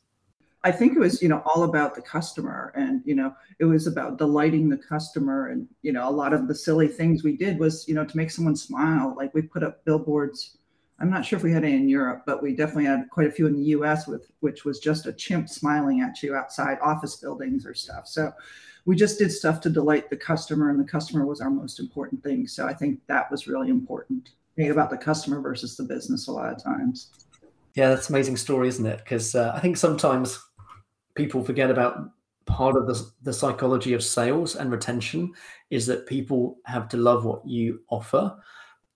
I 0.63 0.71
think 0.71 0.95
it 0.95 0.99
was, 0.99 1.21
you 1.21 1.29
know, 1.29 1.41
all 1.45 1.63
about 1.63 1.95
the 1.95 2.01
customer 2.01 2.73
and, 2.75 3.01
you 3.05 3.15
know, 3.15 3.33
it 3.59 3.65
was 3.65 3.87
about 3.87 4.17
delighting 4.17 4.69
the 4.69 4.77
customer. 4.77 5.47
And, 5.47 5.67
you 5.81 5.93
know, 5.93 6.09
a 6.09 6.11
lot 6.11 6.33
of 6.33 6.47
the 6.47 6.55
silly 6.55 6.87
things 6.87 7.23
we 7.23 7.37
did 7.37 7.59
was, 7.59 7.87
you 7.87 7.95
know, 7.95 8.03
to 8.03 8.17
make 8.17 8.31
someone 8.31 8.55
smile. 8.55 9.13
Like 9.15 9.33
we 9.33 9.43
put 9.43 9.63
up 9.63 9.85
billboards. 9.85 10.57
I'm 10.99 11.11
not 11.11 11.25
sure 11.25 11.37
if 11.37 11.43
we 11.43 11.51
had 11.51 11.63
any 11.63 11.75
in 11.75 11.87
Europe, 11.87 12.23
but 12.25 12.41
we 12.41 12.55
definitely 12.55 12.85
had 12.85 13.07
quite 13.11 13.27
a 13.27 13.31
few 13.31 13.45
in 13.45 13.55
the 13.55 13.69
US 13.77 14.07
with 14.07 14.31
which 14.39 14.65
was 14.65 14.79
just 14.79 15.05
a 15.05 15.13
chimp 15.13 15.47
smiling 15.47 16.01
at 16.01 16.21
you 16.23 16.35
outside 16.35 16.79
office 16.81 17.17
buildings 17.17 17.65
or 17.65 17.75
stuff. 17.75 18.07
So 18.07 18.33
we 18.87 18.95
just 18.95 19.19
did 19.19 19.31
stuff 19.31 19.59
to 19.61 19.69
delight 19.69 20.09
the 20.09 20.15
customer 20.15 20.69
and 20.69 20.79
the 20.79 20.89
customer 20.89 21.25
was 21.25 21.41
our 21.41 21.49
most 21.49 21.79
important 21.79 22.23
thing. 22.23 22.47
So 22.47 22.65
i 22.65 22.73
think 22.73 22.99
that 23.07 23.29
was 23.29 23.45
really 23.45 23.69
important. 23.69 24.29
Being 24.55 24.71
about 24.71 24.89
the 24.89 24.97
customer 24.97 25.39
versus 25.41 25.77
the 25.77 25.83
business 25.83 26.27
a 26.27 26.31
lot 26.31 26.51
of 26.51 26.63
times. 26.63 27.11
Yeah 27.75 27.89
that's 27.89 28.09
amazing 28.09 28.37
story 28.37 28.69
isn't 28.69 28.85
it? 28.85 28.99
Because 29.03 29.35
uh, 29.35 29.51
i 29.53 29.59
think 29.59 29.77
sometimes 29.77 30.39
people 31.15 31.43
forget 31.43 31.69
about 31.69 32.11
part 32.45 32.77
of 32.77 32.87
the, 32.87 33.05
the 33.23 33.33
psychology 33.33 33.93
of 33.93 34.01
sales 34.01 34.55
and 34.55 34.71
retention 34.71 35.33
is 35.69 35.85
that 35.85 36.07
people 36.07 36.57
have 36.63 36.87
to 36.87 36.95
love 36.95 37.25
what 37.25 37.45
you 37.45 37.81
offer. 37.89 38.33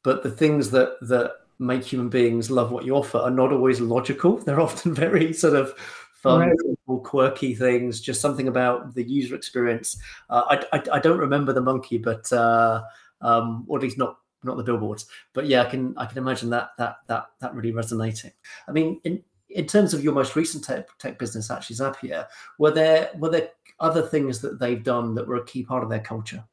But 0.04 0.24
the 0.24 0.32
things 0.32 0.72
that 0.72 0.98
that 1.02 1.34
make 1.60 1.84
human 1.84 2.10
beings 2.10 2.50
love 2.50 2.72
what 2.72 2.86
you 2.86 2.96
offer 2.96 3.20
are 3.20 3.30
not 3.30 3.52
always 3.52 3.80
logical. 3.80 4.38
They're 4.38 4.60
often 4.62 4.94
very 5.06 5.34
sort 5.34 5.56
of 5.56 5.74
fun, 6.22 6.40
right. 6.88 7.04
quirky 7.04 7.54
things, 7.56 8.02
just 8.02 8.22
something 8.22 8.48
about 8.48 8.94
the 8.94 9.04
user 9.04 9.36
experience. 9.36 9.98
Uh, 10.30 10.44
I, 10.72 10.78
I, 10.78 10.84
I 10.94 11.00
don't 11.00 11.18
remember 11.18 11.54
the 11.54 11.62
monkey, 11.62 11.98
but 11.98 12.32
uh, 12.32 12.84
um, 13.22 13.66
or 13.68 13.78
at 13.78 13.84
least 13.84 13.98
not 13.98 14.18
not 14.44 14.58
the 14.58 14.64
billboards. 14.64 15.06
But 15.34 15.48
yeah, 15.48 15.64
I 15.64 15.66
can 15.66 15.94
I 15.98 16.06
can 16.06 16.18
imagine 16.18 16.50
that 16.52 16.72
that 16.78 16.98
that 17.08 17.26
that 17.40 17.54
really 17.54 17.72
resonating. 17.72 18.32
I 18.68 18.72
mean, 18.72 19.00
in 19.04 19.24
in 19.50 19.66
terms 19.66 19.94
of 19.94 20.04
your 20.04 20.14
most 20.14 20.36
recent 20.36 20.64
tech, 20.64 20.88
tech 20.98 21.20
business, 21.20 21.52
actually 21.52 21.76
Zapier, 21.78 22.28
were 22.58 22.72
there 22.72 23.12
were 23.18 23.30
there 23.30 23.50
other 23.80 24.02
things 24.02 24.42
that 24.42 24.60
they've 24.60 24.84
done 24.84 25.16
that 25.16 25.28
were 25.28 25.38
a 25.38 25.46
key 25.46 25.64
part 25.64 25.84
of 25.84 25.90
their 25.90 26.00
culture? 26.00 26.44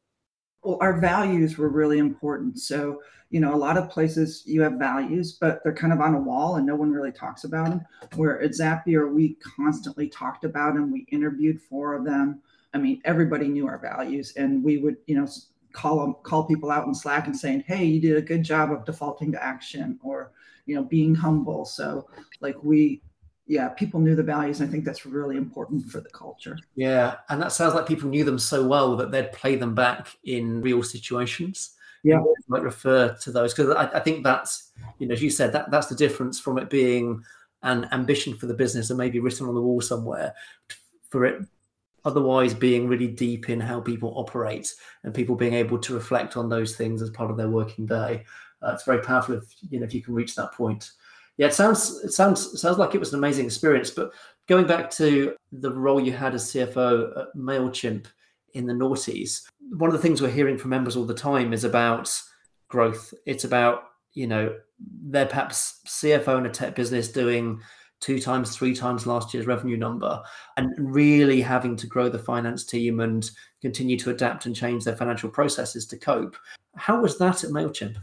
Well, 0.62 0.79
our 0.81 1.00
values 1.00 1.57
were 1.57 1.69
really 1.69 1.99
important. 1.99 2.59
So 2.59 3.00
you 3.31 3.41
know, 3.41 3.55
a 3.55 3.57
lot 3.57 3.77
of 3.77 3.91
places 3.91 4.43
you 4.47 4.62
have 4.62 4.75
values, 4.75 5.33
but 5.33 5.62
they're 5.62 5.75
kind 5.75 5.93
of 5.93 6.00
on 6.00 6.15
a 6.15 6.21
wall 6.21 6.57
and 6.57 6.67
no 6.67 6.75
one 6.75 6.91
really 6.91 7.12
talks 7.12 7.45
about 7.45 7.69
them. 7.69 7.83
Where 8.17 8.41
at 8.41 8.53
Zapier, 8.53 9.12
we 9.12 9.37
constantly 9.57 10.09
talked 10.09 10.45
about 10.45 10.75
them. 10.75 10.91
We 10.91 11.07
interviewed 11.11 11.61
for 11.61 11.95
of 11.95 12.05
them. 12.05 12.41
I 12.73 12.79
mean, 12.79 13.03
everybody 13.05 13.49
knew 13.49 13.67
our 13.67 13.79
values, 13.79 14.35
and 14.37 14.62
we 14.62 14.79
would, 14.79 14.97
you 15.07 15.17
know, 15.17 15.27
call 15.73 16.00
them, 16.00 16.17
call 16.23 16.45
people 16.45 16.71
out 16.71 16.87
in 16.87 16.95
Slack 16.95 17.27
and 17.27 17.37
saying, 17.37 17.65
"Hey, 17.67 17.85
you 17.85 18.00
did 18.00 18.17
a 18.17 18.23
good 18.23 18.43
job 18.43 18.71
of 18.73 18.85
defaulting 18.85 19.33
to 19.33 19.43
action," 19.43 19.99
or 20.03 20.33
you 20.67 20.75
know, 20.75 20.85
being 20.85 21.15
humble. 21.15 21.65
So, 21.65 22.09
like 22.41 22.62
we 22.62 23.03
yeah, 23.49 23.69
people 23.71 23.99
knew 23.99 24.14
the 24.14 24.23
values. 24.23 24.61
I 24.61 24.67
think 24.67 24.85
that's 24.85 25.07
really 25.07 25.37
important 25.37 25.90
for 25.90 26.00
the 26.00 26.11
culture. 26.11 26.57
Yeah. 26.76 27.17
And 27.31 27.40
that 27.43 27.50
sounds 27.52 27.75
like 27.75 27.88
people 27.88 28.09
knew 28.09 28.23
them 28.23 28.38
so 28.38 28.67
well 28.67 28.95
that 28.97 29.11
they'd 29.11 29.33
play 29.33 29.57
them 29.57 29.75
back 29.75 30.17
in 30.25 30.61
real 30.61 30.83
situations 30.83 31.75
yeah 32.05 32.23
might 32.49 32.62
refer 32.62 33.14
to 33.21 33.33
those 33.33 33.52
because 33.52 33.75
I, 33.75 33.87
I, 33.97 34.00
think 34.00 34.25
that's 34.25 34.71
you 34.99 35.07
know 35.07 35.14
as 35.14 35.23
you 35.23 35.31
said 35.31 35.52
that 35.52 35.71
that's 35.71 35.88
the 35.88 35.95
difference 35.95 36.38
from 36.38 36.59
it 36.59 36.71
being 36.71 37.23
an 37.62 37.88
ambition 37.93 38.37
for 38.37 38.47
the 38.47 38.55
business 38.55 38.90
and 38.90 38.99
maybe 38.99 39.19
written 39.19 39.47
on 39.47 39.55
the 39.55 39.61
wall 39.61 39.81
somewhere 39.81 40.35
for 41.11 41.25
it 41.25 41.43
otherwise 42.05 42.55
being 42.55 42.87
really 42.87 43.09
deep 43.09 43.50
in 43.50 43.59
how 43.59 43.81
people 43.81 44.12
operate 44.17 44.73
and 45.02 45.14
people 45.14 45.35
being 45.35 45.55
able 45.55 45.78
to 45.78 45.95
reflect 45.95 46.37
on 46.37 46.49
those 46.49 46.76
things 46.76 47.02
as 47.02 47.11
part 47.11 47.31
of 47.31 47.37
their 47.37 47.50
working 47.50 47.85
day 47.85 48.25
uh, 48.62 48.73
it's 48.73 48.85
very 48.85 49.02
powerful 49.02 49.35
if 49.35 49.45
you 49.69 49.81
know 49.81 49.87
if 49.87 49.95
you 49.95 50.02
can 50.02 50.14
reach 50.14 50.35
that 50.35 50.52
point 50.52 50.93
yeah 51.38 51.47
it 51.47 51.54
sounds 51.54 52.00
it 52.04 52.12
sounds 52.12 52.61
sounds 52.61 52.76
like 52.76 52.95
it 52.95 53.00
was 53.00 53.12
an 53.12 53.18
amazing 53.18 53.47
experience 53.47 53.90
but 53.90 54.12
going 54.47 54.66
back 54.66 54.90
to 54.90 55.35
the 55.52 55.73
role 55.73 56.00
you 56.00 56.12
had 56.12 56.35
as 56.35 56.52
cfo 56.52 57.18
at 57.18 57.35
mailchimp 57.35 58.07
in 58.54 58.66
the 58.66 58.75
noughties. 58.75 59.42
One 59.71 59.88
of 59.88 59.95
the 59.95 60.02
things 60.02 60.21
we're 60.21 60.30
hearing 60.30 60.59
from 60.59 60.71
members 60.71 60.97
all 60.97 61.04
the 61.04 61.14
time 61.14 61.52
is 61.52 61.64
about 61.64 62.11
growth. 62.68 63.12
It's 63.26 63.45
about, 63.45 63.85
you 64.14 64.26
know, 64.26 64.54
they're 64.78 65.26
perhaps 65.26 65.80
CFO 65.87 66.38
in 66.38 66.47
a 66.47 66.50
tech 66.50 66.75
business 66.75 67.11
doing 67.11 67.61
two 68.00 68.21
times, 68.21 68.57
three 68.57 68.75
times 68.75 69.07
last 69.07 69.35
year's 69.35 69.47
revenue 69.47 69.76
number 69.76 70.23
and 70.57 70.73
really 70.78 71.40
having 71.40 71.76
to 71.76 71.87
grow 71.87 72.09
the 72.09 72.18
finance 72.18 72.64
team 72.64 73.00
and 73.00 73.30
continue 73.61 73.99
to 73.99 74.11
adapt 74.11 74.47
and 74.47 74.54
change 74.54 74.85
their 74.85 74.97
financial 74.97 75.28
processes 75.28 75.85
to 75.87 75.97
cope. 75.97 76.37
How 76.76 77.00
was 77.00 77.18
that 77.18 77.42
at 77.42 77.50
MailChimp? 77.50 77.97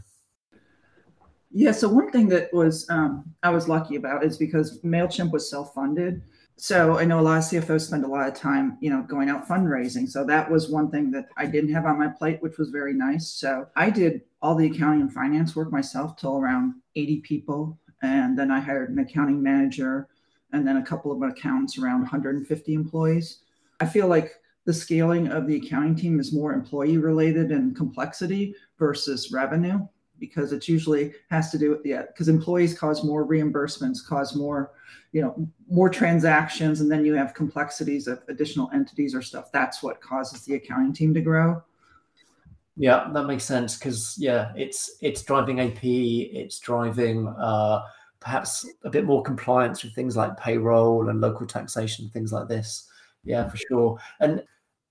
Yeah, 1.58 1.72
so 1.72 1.88
one 1.88 2.10
thing 2.10 2.28
that 2.28 2.52
was 2.52 2.88
um, 2.90 3.24
I 3.42 3.50
was 3.50 3.68
lucky 3.68 3.96
about 3.96 4.24
is 4.24 4.36
because 4.36 4.80
MailChimp 4.82 5.32
was 5.32 5.48
self-funded 5.48 6.22
so 6.58 6.98
I 6.98 7.04
know 7.04 7.20
a 7.20 7.22
lot 7.22 7.38
of 7.38 7.44
CFOs 7.44 7.82
spend 7.82 8.04
a 8.04 8.08
lot 8.08 8.26
of 8.26 8.34
time, 8.34 8.78
you 8.80 8.88
know, 8.88 9.02
going 9.02 9.28
out 9.28 9.46
fundraising. 9.46 10.08
So 10.08 10.24
that 10.24 10.50
was 10.50 10.70
one 10.70 10.90
thing 10.90 11.10
that 11.10 11.26
I 11.36 11.44
didn't 11.44 11.72
have 11.74 11.84
on 11.84 11.98
my 11.98 12.08
plate, 12.08 12.40
which 12.40 12.56
was 12.56 12.70
very 12.70 12.94
nice. 12.94 13.28
So 13.28 13.66
I 13.76 13.90
did 13.90 14.22
all 14.40 14.54
the 14.54 14.66
accounting 14.66 15.02
and 15.02 15.12
finance 15.12 15.54
work 15.54 15.70
myself 15.70 16.16
till 16.16 16.38
around 16.38 16.74
80 16.94 17.20
people. 17.20 17.78
And 18.02 18.38
then 18.38 18.50
I 18.50 18.60
hired 18.60 18.90
an 18.90 18.98
accounting 18.98 19.42
manager 19.42 20.08
and 20.52 20.66
then 20.66 20.78
a 20.78 20.84
couple 20.84 21.12
of 21.12 21.20
accountants 21.22 21.76
around 21.78 22.00
150 22.00 22.72
employees. 22.72 23.40
I 23.80 23.84
feel 23.84 24.08
like 24.08 24.32
the 24.64 24.72
scaling 24.72 25.28
of 25.28 25.46
the 25.46 25.56
accounting 25.56 25.94
team 25.94 26.18
is 26.18 26.32
more 26.32 26.54
employee 26.54 26.96
related 26.96 27.50
and 27.50 27.76
complexity 27.76 28.54
versus 28.78 29.30
revenue 29.30 29.86
because 30.18 30.52
it 30.52 30.68
usually 30.68 31.12
has 31.30 31.50
to 31.50 31.58
do 31.58 31.70
with 31.70 31.80
yeah 31.84 32.02
because 32.06 32.28
employees 32.28 32.78
cause 32.78 33.04
more 33.04 33.26
reimbursements 33.26 33.98
cause 34.06 34.34
more 34.34 34.72
you 35.12 35.22
know 35.22 35.48
more 35.68 35.88
transactions 35.88 36.80
and 36.80 36.90
then 36.90 37.04
you 37.04 37.14
have 37.14 37.34
complexities 37.34 38.06
of 38.06 38.22
additional 38.28 38.70
entities 38.74 39.14
or 39.14 39.22
stuff. 39.22 39.50
That's 39.52 39.82
what 39.82 40.00
causes 40.00 40.44
the 40.44 40.54
accounting 40.54 40.92
team 40.92 41.14
to 41.14 41.20
grow. 41.20 41.62
Yeah 42.76 43.08
that 43.12 43.24
makes 43.24 43.44
sense 43.44 43.78
because 43.78 44.16
yeah 44.18 44.52
it's 44.56 44.96
it's 45.00 45.22
driving 45.22 45.60
ap 45.60 45.78
it's 45.82 46.58
driving 46.58 47.28
uh 47.28 47.82
perhaps 48.20 48.68
a 48.84 48.90
bit 48.90 49.04
more 49.04 49.22
compliance 49.22 49.84
with 49.84 49.94
things 49.94 50.16
like 50.16 50.36
payroll 50.36 51.08
and 51.08 51.20
local 51.20 51.46
taxation 51.46 52.10
things 52.10 52.32
like 52.32 52.48
this. 52.48 52.88
Yeah 53.24 53.48
for 53.48 53.56
sure. 53.56 53.98
And 54.20 54.42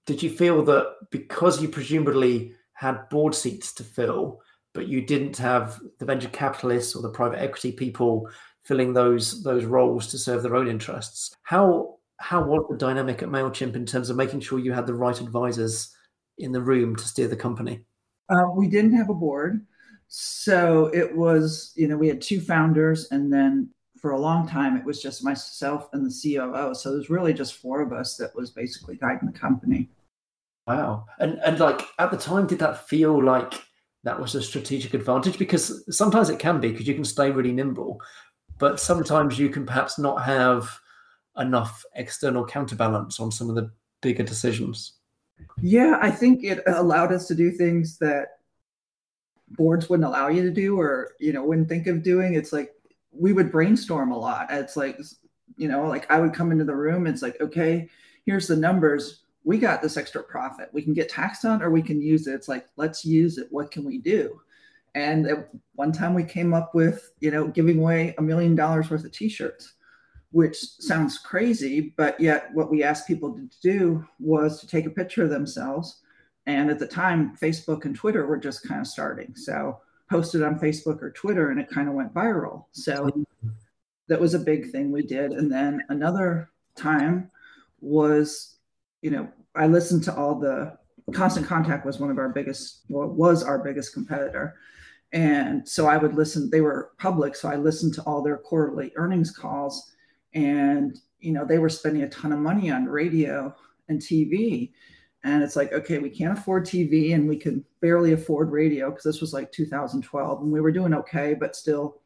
did 0.06 0.22
you 0.22 0.30
feel 0.30 0.64
that 0.66 0.96
because 1.10 1.62
you 1.62 1.68
presumably 1.68 2.54
had 2.74 3.08
board 3.10 3.34
seats 3.34 3.74
to 3.74 3.84
fill 3.84 4.42
but 4.76 4.90
you 4.90 5.02
didn't 5.02 5.38
have 5.38 5.80
the 5.98 6.06
venture 6.06 6.30
capitalists 6.30 6.96
or 6.96 7.02
the 7.02 7.10
private 7.10 7.42
equity 7.42 7.72
people 7.72 8.30
filling 8.62 8.94
those 8.94 9.42
those 9.42 9.64
roles 9.64 10.08
to 10.08 10.20
serve 10.20 10.44
their 10.44 10.56
own 10.56 10.68
interests. 10.68 11.34
How 11.44 11.96
how 12.18 12.44
was 12.44 12.66
the 12.70 12.78
dynamic 12.78 13.24
at 13.24 13.30
Mailchimp 13.30 13.76
in 13.76 13.86
terms 13.86 14.10
of 14.10 14.18
making 14.18 14.42
sure 14.42 14.60
you 14.60 14.74
had 14.74 14.86
the 14.86 14.94
right 14.94 15.20
advisors 15.20 15.96
in 16.38 16.52
the 16.52 16.62
room 16.62 16.96
to 16.96 17.08
steer 17.08 17.28
the 17.28 17.36
company? 17.36 17.86
Uh, 18.30 18.52
we 18.54 18.68
didn't 18.68 18.96
have 18.96 19.10
a 19.10 19.14
board, 19.14 19.66
so 20.08 20.88
it 20.94 21.16
was 21.16 21.72
you 21.76 21.88
know 21.88 21.98
we 21.98 22.10
had 22.10 22.22
two 22.22 22.42
founders, 22.42 23.08
and 23.12 23.32
then 23.32 23.70
for 24.02 24.12
a 24.12 24.20
long 24.20 24.48
time 24.48 24.76
it 24.76 24.86
was 24.86 25.02
just 25.02 25.24
myself 25.24 25.88
and 25.94 26.06
the 26.06 26.36
COO. 26.36 26.76
So 26.76 26.92
there's 26.92 27.10
really 27.10 27.34
just 27.34 27.56
four 27.56 27.82
of 27.82 27.94
us 27.94 28.18
that 28.18 28.36
was 28.36 28.52
basically 28.52 28.98
guiding 28.98 29.32
the 29.32 29.40
company. 29.40 29.90
Wow, 30.68 31.06
and 31.20 31.40
and 31.46 31.60
like 31.60 31.82
at 31.98 32.12
the 32.12 32.18
time, 32.18 32.46
did 32.46 32.60
that 32.60 32.90
feel 32.90 33.24
like 33.24 33.54
that 34.06 34.20
was 34.20 34.36
a 34.36 34.42
strategic 34.42 34.94
advantage 34.94 35.40
because 35.40 35.84
sometimes 35.96 36.30
it 36.30 36.38
can 36.38 36.62
be 36.62 36.72
because 36.72 36.88
you 36.88 36.94
can 36.94 37.04
stay 37.04 37.32
really 37.32 37.52
nimble, 37.52 38.00
but 38.60 38.80
sometimes 38.80 39.38
you 39.38 39.50
can 39.50 39.66
perhaps 39.66 39.98
not 39.98 40.24
have 40.24 40.80
enough 41.38 41.84
external 41.96 42.46
counterbalance 42.46 43.20
on 43.20 43.32
some 43.32 43.50
of 43.50 43.56
the 43.56 43.72
bigger 44.02 44.24
decisions. 44.24 44.94
Yeah, 45.60 45.98
I 46.00 46.12
think 46.12 46.44
it 46.44 46.62
allowed 46.68 47.12
us 47.12 47.28
to 47.28 47.36
do 47.36 47.52
things 47.52 47.98
that 47.98 48.38
boards 49.50 49.90
wouldn't 49.90 50.08
allow 50.08 50.28
you 50.28 50.44
to 50.44 50.52
do 50.52 50.80
or 50.80 51.14
you 51.20 51.34
know 51.34 51.44
wouldn't 51.44 51.68
think 51.68 51.88
of 51.88 52.04
doing. 52.04 52.36
It's 52.36 52.54
like 52.54 52.74
we 53.12 53.34
would 53.34 53.52
brainstorm 53.52 54.12
a 54.12 54.18
lot. 54.18 54.48
It's 54.52 54.78
like 54.78 55.00
you 55.58 55.68
know, 55.68 55.88
like 55.88 56.10
I 56.12 56.20
would 56.20 56.34
come 56.34 56.52
into 56.52 56.64
the 56.64 56.76
room. 56.76 57.08
It's 57.08 57.24
like, 57.24 57.42
okay, 57.42 57.90
here's 58.26 58.48
the 58.48 58.56
numbers 58.56 59.24
we 59.46 59.60
got 59.60 59.82
this 59.82 59.96
extra 59.96 60.24
profit. 60.24 60.70
We 60.74 60.82
can 60.82 60.94
get 60.94 61.08
taxed 61.08 61.46
on 61.46 61.62
or 61.62 61.70
we 61.70 61.84
can 61.84 62.02
use 62.02 62.28
it. 62.28 62.34
It's 62.34 62.50
like, 62.50 62.66
let's 62.76 63.06
use 63.06 63.38
it. 63.38 63.48
What 63.52 63.72
can 63.72 63.86
we 63.86 64.00
do? 64.00 64.42
And 64.96 65.28
at 65.28 65.50
one 65.76 65.92
time 65.92 66.16
we 66.16 66.24
came 66.24 66.54
up 66.54 66.74
with, 66.74 67.12
you 67.20 67.30
know, 67.30 67.48
giving 67.48 67.80
away 67.80 68.16
a 68.18 68.22
million 68.22 68.56
dollars 68.56 68.90
worth 68.90 69.06
of 69.06 69.12
t-shirts, 69.12 69.74
which 70.32 70.58
sounds 70.58 71.20
crazy, 71.20 71.94
but 71.96 72.20
yet 72.20 72.50
what 72.54 72.72
we 72.72 72.82
asked 72.82 73.08
people 73.08 73.34
to 73.34 73.48
do 73.62 74.06
was 74.20 74.60
to 74.60 74.68
take 74.68 74.88
a 74.88 74.90
picture 74.90 75.24
of 75.24 75.30
themselves. 75.30 76.02
And 76.48 76.72
at 76.72 76.80
the 76.80 76.88
time, 76.88 77.36
Facebook 77.40 77.86
and 77.86 77.96
Twitter 77.96 78.26
were 78.26 78.38
just 78.38 78.68
kind 78.68 78.82
of 78.82 78.88
starting. 78.88 79.36
So 79.36 79.80
posted 80.10 80.42
on 80.42 80.60
Facebook 80.60 81.04
or 81.04 81.12
Twitter 81.12 81.52
and 81.52 81.60
it 81.60 81.70
kind 81.70 81.88
of 81.88 81.94
went 81.94 82.14
viral. 82.14 82.66
So 82.72 83.12
that 84.08 84.20
was 84.20 84.34
a 84.34 84.40
big 84.40 84.72
thing 84.72 84.92
we 84.92 85.04
did. 85.04 85.34
And 85.34 85.52
then 85.52 85.84
another 85.90 86.50
time 86.76 87.30
was 87.80 88.55
you 89.06 89.12
know, 89.12 89.28
I 89.54 89.68
listened 89.68 90.04
to 90.06 90.16
all 90.16 90.40
the 90.40 90.76
Constant 91.14 91.46
Contact 91.46 91.86
was 91.86 92.00
one 92.00 92.10
of 92.10 92.18
our 92.18 92.30
biggest, 92.30 92.86
well, 92.90 93.08
was 93.08 93.44
our 93.44 93.60
biggest 93.60 93.94
competitor. 93.94 94.56
And 95.14 95.70
so 95.70 95.86
I 95.86 95.98
would 95.98 96.16
listen, 96.16 96.50
they 96.50 96.62
were 96.62 96.90
public. 96.98 97.36
So 97.36 97.48
I 97.48 97.56
listened 97.56 97.94
to 97.94 98.02
all 98.02 98.24
their 98.24 98.40
quarterly 98.40 98.92
earnings 98.96 99.30
calls. 99.30 99.94
And, 100.34 100.98
you 101.20 101.34
know, 101.34 101.46
they 101.46 101.60
were 101.60 101.70
spending 101.70 102.02
a 102.02 102.10
ton 102.10 102.32
of 102.32 102.40
money 102.40 102.72
on 102.72 102.86
radio 102.86 103.56
and 103.90 104.02
TV. 104.02 104.72
And 105.24 105.44
it's 105.44 105.56
like, 105.56 105.72
okay, 105.72 106.00
we 106.00 106.10
can't 106.10 106.36
afford 106.36 106.66
TV 106.66 107.14
and 107.14 107.30
we 107.30 107.38
can 107.38 107.64
barely 107.82 108.14
afford 108.14 108.52
radio 108.52 108.90
because 108.90 109.04
this 109.04 109.22
was 109.22 109.34
like 109.34 109.52
2012 109.52 110.42
and 110.42 110.52
we 110.52 110.62
were 110.62 110.72
doing 110.72 110.96
okay, 110.96 111.36
but 111.36 111.56
still, 111.56 112.02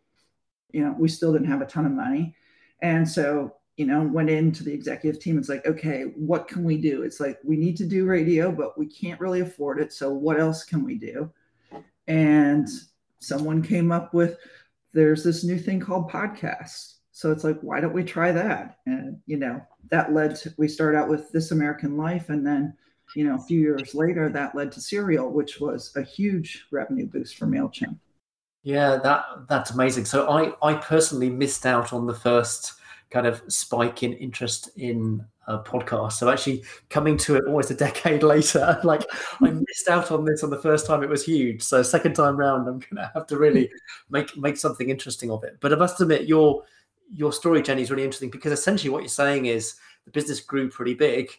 you 0.72 0.84
know, 0.84 0.94
we 1.00 1.08
still 1.08 1.32
didn't 1.32 1.48
have 1.48 1.62
a 1.62 1.66
ton 1.66 1.86
of 1.86 1.94
money. 1.94 2.36
And 2.82 3.08
so 3.08 3.56
you 3.80 3.86
know, 3.86 4.02
went 4.02 4.30
into 4.30 4.62
the 4.62 4.74
executive 4.74 5.22
team. 5.22 5.38
It's 5.38 5.48
like, 5.48 5.66
okay, 5.66 6.12
what 6.18 6.50
can 6.50 6.66
we 6.66 6.76
do? 6.76 7.04
It's 7.04 7.22
like, 7.22 7.40
we 7.46 7.56
need 7.56 7.78
to 7.78 7.86
do 7.86 8.06
radio, 8.06 8.52
but 8.52 8.78
we 8.78 8.86
can't 8.86 9.22
really 9.22 9.40
afford 9.40 9.80
it. 9.80 9.94
So 9.94 10.12
what 10.12 10.38
else 10.38 10.66
can 10.66 10.84
we 10.84 10.96
do? 10.96 11.32
And 12.06 12.68
someone 13.20 13.62
came 13.62 13.94
up 13.94 14.14
with, 14.14 14.36
there's 14.92 15.24
this 15.24 15.46
new 15.46 15.58
thing 15.58 15.80
called 15.80 16.12
podcasts. 16.12 16.96
So 17.14 17.32
it's 17.32 17.46
like, 17.46 17.58
why 17.62 17.80
don't 17.80 17.94
we 17.94 18.04
try 18.04 18.34
that? 18.34 18.80
And, 18.86 19.18
you 19.28 19.38
know, 19.38 19.62
that 19.92 20.12
led 20.12 20.36
to, 20.38 20.54
we 20.58 20.68
started 20.68 20.98
out 20.98 21.08
with 21.08 21.32
This 21.32 21.52
American 21.52 21.96
Life. 21.96 22.28
And 22.28 22.46
then, 22.46 22.74
you 23.16 23.24
know, 23.24 23.36
a 23.36 23.46
few 23.46 23.62
years 23.62 23.96
later, 23.96 24.28
that 24.28 24.56
led 24.56 24.74
to 24.74 24.82
Serial, 24.82 25.32
which 25.32 25.62
was 25.62 25.96
a 25.96 26.02
huge 26.02 26.66
revenue 26.70 27.08
boost 27.08 27.38
for 27.38 27.48
MailChimp. 27.48 27.98
Yeah, 28.62 28.98
that 28.98 29.24
that's 29.48 29.72
amazing. 29.72 30.04
So 30.04 30.28
I 30.30 30.52
I 30.62 30.74
personally 30.74 31.30
missed 31.30 31.66
out 31.66 31.94
on 31.94 32.08
the 32.08 32.14
first 32.14 32.74
kind 33.10 33.26
of 33.26 33.42
spike 33.48 34.04
in 34.04 34.14
interest 34.14 34.70
in 34.78 35.26
a 35.48 35.58
podcast. 35.58 36.14
So 36.14 36.30
actually 36.30 36.64
coming 36.90 37.18
to 37.18 37.36
it 37.36 37.46
almost 37.46 37.72
a 37.72 37.76
decade 37.76 38.24
later, 38.34 38.80
like 38.84 39.04
I 39.42 39.50
missed 39.50 39.90
out 39.90 40.12
on 40.12 40.26
this 40.26 40.44
on 40.44 40.50
the 40.50 40.62
first 40.62 40.86
time 40.86 41.04
it 41.04 41.10
was 41.10 41.26
huge. 41.26 41.62
So 41.62 41.82
second 41.84 42.14
time 42.14 42.38
round, 42.38 42.68
I'm 42.68 42.80
gonna 42.90 43.12
have 43.14 43.28
to 43.28 43.38
really 43.38 43.70
make 44.10 44.36
make 44.38 44.58
something 44.58 44.90
interesting 44.90 45.32
of 45.32 45.44
it. 45.44 45.58
But 45.60 45.74
I 45.74 45.76
must 45.76 46.00
admit, 46.00 46.28
your 46.28 46.64
your 47.12 47.34
story, 47.34 47.62
Jenny, 47.62 47.82
is 47.82 47.90
really 47.90 48.04
interesting 48.04 48.30
because 48.30 48.52
essentially 48.52 48.90
what 48.90 49.02
you're 49.02 49.10
saying 49.10 49.48
is 49.48 49.76
the 50.06 50.12
business 50.12 50.40
grew 50.40 50.70
pretty 50.70 50.94
big. 50.94 51.32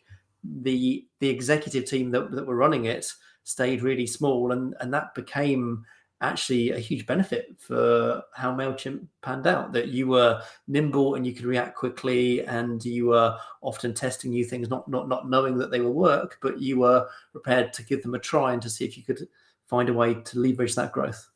The 0.44 1.06
the 1.20 1.28
executive 1.28 1.84
team 1.84 2.10
that, 2.10 2.30
that 2.32 2.46
were 2.46 2.56
running 2.56 2.86
it 2.86 3.12
stayed 3.44 3.82
really 3.82 4.06
small 4.06 4.52
and 4.52 4.74
and 4.80 4.92
that 4.92 5.14
became 5.14 5.84
actually 6.20 6.70
a 6.70 6.78
huge 6.78 7.06
benefit 7.06 7.54
for 7.58 8.22
how 8.34 8.54
MailChimp 8.54 9.06
panned 9.22 9.46
out 9.46 9.72
that 9.72 9.88
you 9.88 10.06
were 10.06 10.42
nimble 10.68 11.14
and 11.14 11.26
you 11.26 11.32
could 11.32 11.46
react 11.46 11.76
quickly 11.76 12.44
and 12.46 12.84
you 12.84 13.06
were 13.06 13.36
often 13.62 13.94
testing 13.94 14.30
new 14.30 14.44
things, 14.44 14.68
not, 14.68 14.86
not, 14.88 15.08
not 15.08 15.30
knowing 15.30 15.56
that 15.56 15.70
they 15.70 15.80
will 15.80 15.94
work, 15.94 16.38
but 16.42 16.60
you 16.60 16.80
were 16.80 17.08
prepared 17.32 17.72
to 17.72 17.82
give 17.84 18.02
them 18.02 18.14
a 18.14 18.18
try 18.18 18.52
and 18.52 18.60
to 18.62 18.70
see 18.70 18.84
if 18.84 18.96
you 18.98 19.02
could 19.02 19.26
find 19.66 19.88
a 19.88 19.94
way 19.94 20.14
to 20.14 20.38
leverage 20.38 20.74
that 20.74 20.92
growth. 20.92 21.28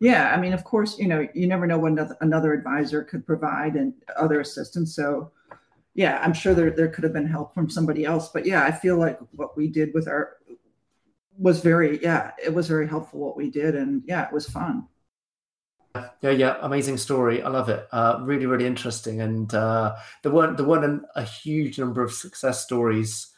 Yeah, 0.00 0.34
I 0.34 0.40
mean, 0.40 0.52
of 0.52 0.64
course, 0.64 0.98
you 0.98 1.08
know, 1.08 1.26
you 1.34 1.46
never 1.46 1.66
know 1.66 1.78
what 1.78 1.92
another, 1.92 2.16
another 2.20 2.52
advisor 2.52 3.02
could 3.02 3.26
provide 3.26 3.76
and 3.76 3.94
other 4.16 4.40
assistance. 4.40 4.94
So, 4.94 5.30
yeah, 5.94 6.18
I'm 6.22 6.34
sure 6.34 6.52
there, 6.52 6.70
there 6.70 6.88
could 6.88 7.04
have 7.04 7.12
been 7.12 7.26
help 7.26 7.54
from 7.54 7.70
somebody 7.70 8.04
else. 8.04 8.28
But 8.28 8.44
yeah, 8.44 8.64
I 8.64 8.72
feel 8.72 8.98
like 8.98 9.18
what 9.30 9.56
we 9.56 9.68
did 9.68 9.94
with 9.94 10.08
our 10.08 10.36
was 11.38 11.60
very 11.60 12.00
yeah 12.02 12.30
it 12.42 12.52
was 12.52 12.68
very 12.68 12.88
helpful 12.88 13.20
what 13.20 13.36
we 13.36 13.50
did 13.50 13.74
and 13.74 14.02
yeah 14.06 14.26
it 14.26 14.32
was 14.32 14.48
fun. 14.48 14.86
Yeah 16.22 16.30
yeah 16.30 16.56
amazing 16.62 16.96
story. 16.96 17.42
I 17.42 17.48
love 17.48 17.68
it. 17.68 17.86
Uh, 17.92 18.18
really 18.22 18.46
really 18.46 18.66
interesting. 18.66 19.20
And 19.20 19.52
uh, 19.54 19.96
there 20.22 20.32
weren't 20.32 20.56
there 20.56 20.66
weren't 20.66 21.04
a 21.14 21.22
huge 21.22 21.78
number 21.78 22.02
of 22.02 22.12
success 22.12 22.62
stories 22.62 23.28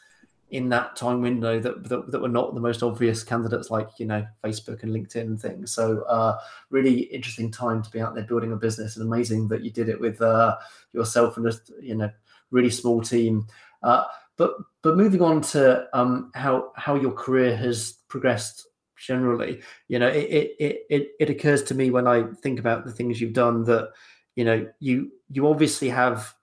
in 0.49 0.69
that 0.69 0.95
time 0.95 1.21
window 1.21 1.59
that, 1.59 1.83
that, 1.89 2.09
that 2.09 2.21
were 2.21 2.29
not 2.29 2.53
the 2.53 2.61
most 2.61 2.81
obvious 2.81 3.21
candidates 3.21 3.69
like 3.69 3.89
you 3.97 4.05
know 4.05 4.25
facebook 4.43 4.81
and 4.83 4.93
linkedin 4.93 5.21
and 5.21 5.41
things. 5.41 5.71
So 5.71 6.03
uh, 6.03 6.39
really 6.69 7.01
interesting 7.01 7.51
time 7.51 7.83
to 7.83 7.89
be 7.89 7.99
out 7.99 8.15
there 8.15 8.23
building 8.23 8.53
a 8.53 8.55
business 8.55 8.95
and 8.95 9.05
amazing 9.05 9.49
that 9.49 9.63
you 9.63 9.71
did 9.71 9.89
it 9.89 9.99
with 9.99 10.21
uh, 10.21 10.55
yourself 10.93 11.37
and 11.37 11.45
just 11.45 11.71
you 11.81 11.95
know 11.95 12.09
really 12.51 12.69
small 12.69 13.01
team. 13.01 13.47
Uh, 13.83 14.05
but 14.37 14.53
but 14.83 14.95
moving 14.95 15.21
on 15.21 15.41
to 15.41 15.87
um, 15.93 16.31
how 16.35 16.71
how 16.75 16.95
your 16.95 17.11
career 17.11 17.55
has 17.55 17.93
progressed 18.07 18.67
generally, 18.97 19.61
you 19.87 19.99
know, 19.99 20.07
it, 20.07 20.55
it 20.59 20.79
it 20.89 21.07
it 21.19 21.29
occurs 21.29 21.63
to 21.63 21.75
me 21.75 21.89
when 21.89 22.07
I 22.07 22.23
think 22.41 22.59
about 22.59 22.85
the 22.85 22.91
things 22.91 23.19
you've 23.19 23.33
done 23.33 23.63
that 23.65 23.89
you 24.35 24.45
know 24.45 24.67
you 24.79 25.11
you 25.29 25.47
obviously 25.47 25.89
have 25.89 26.33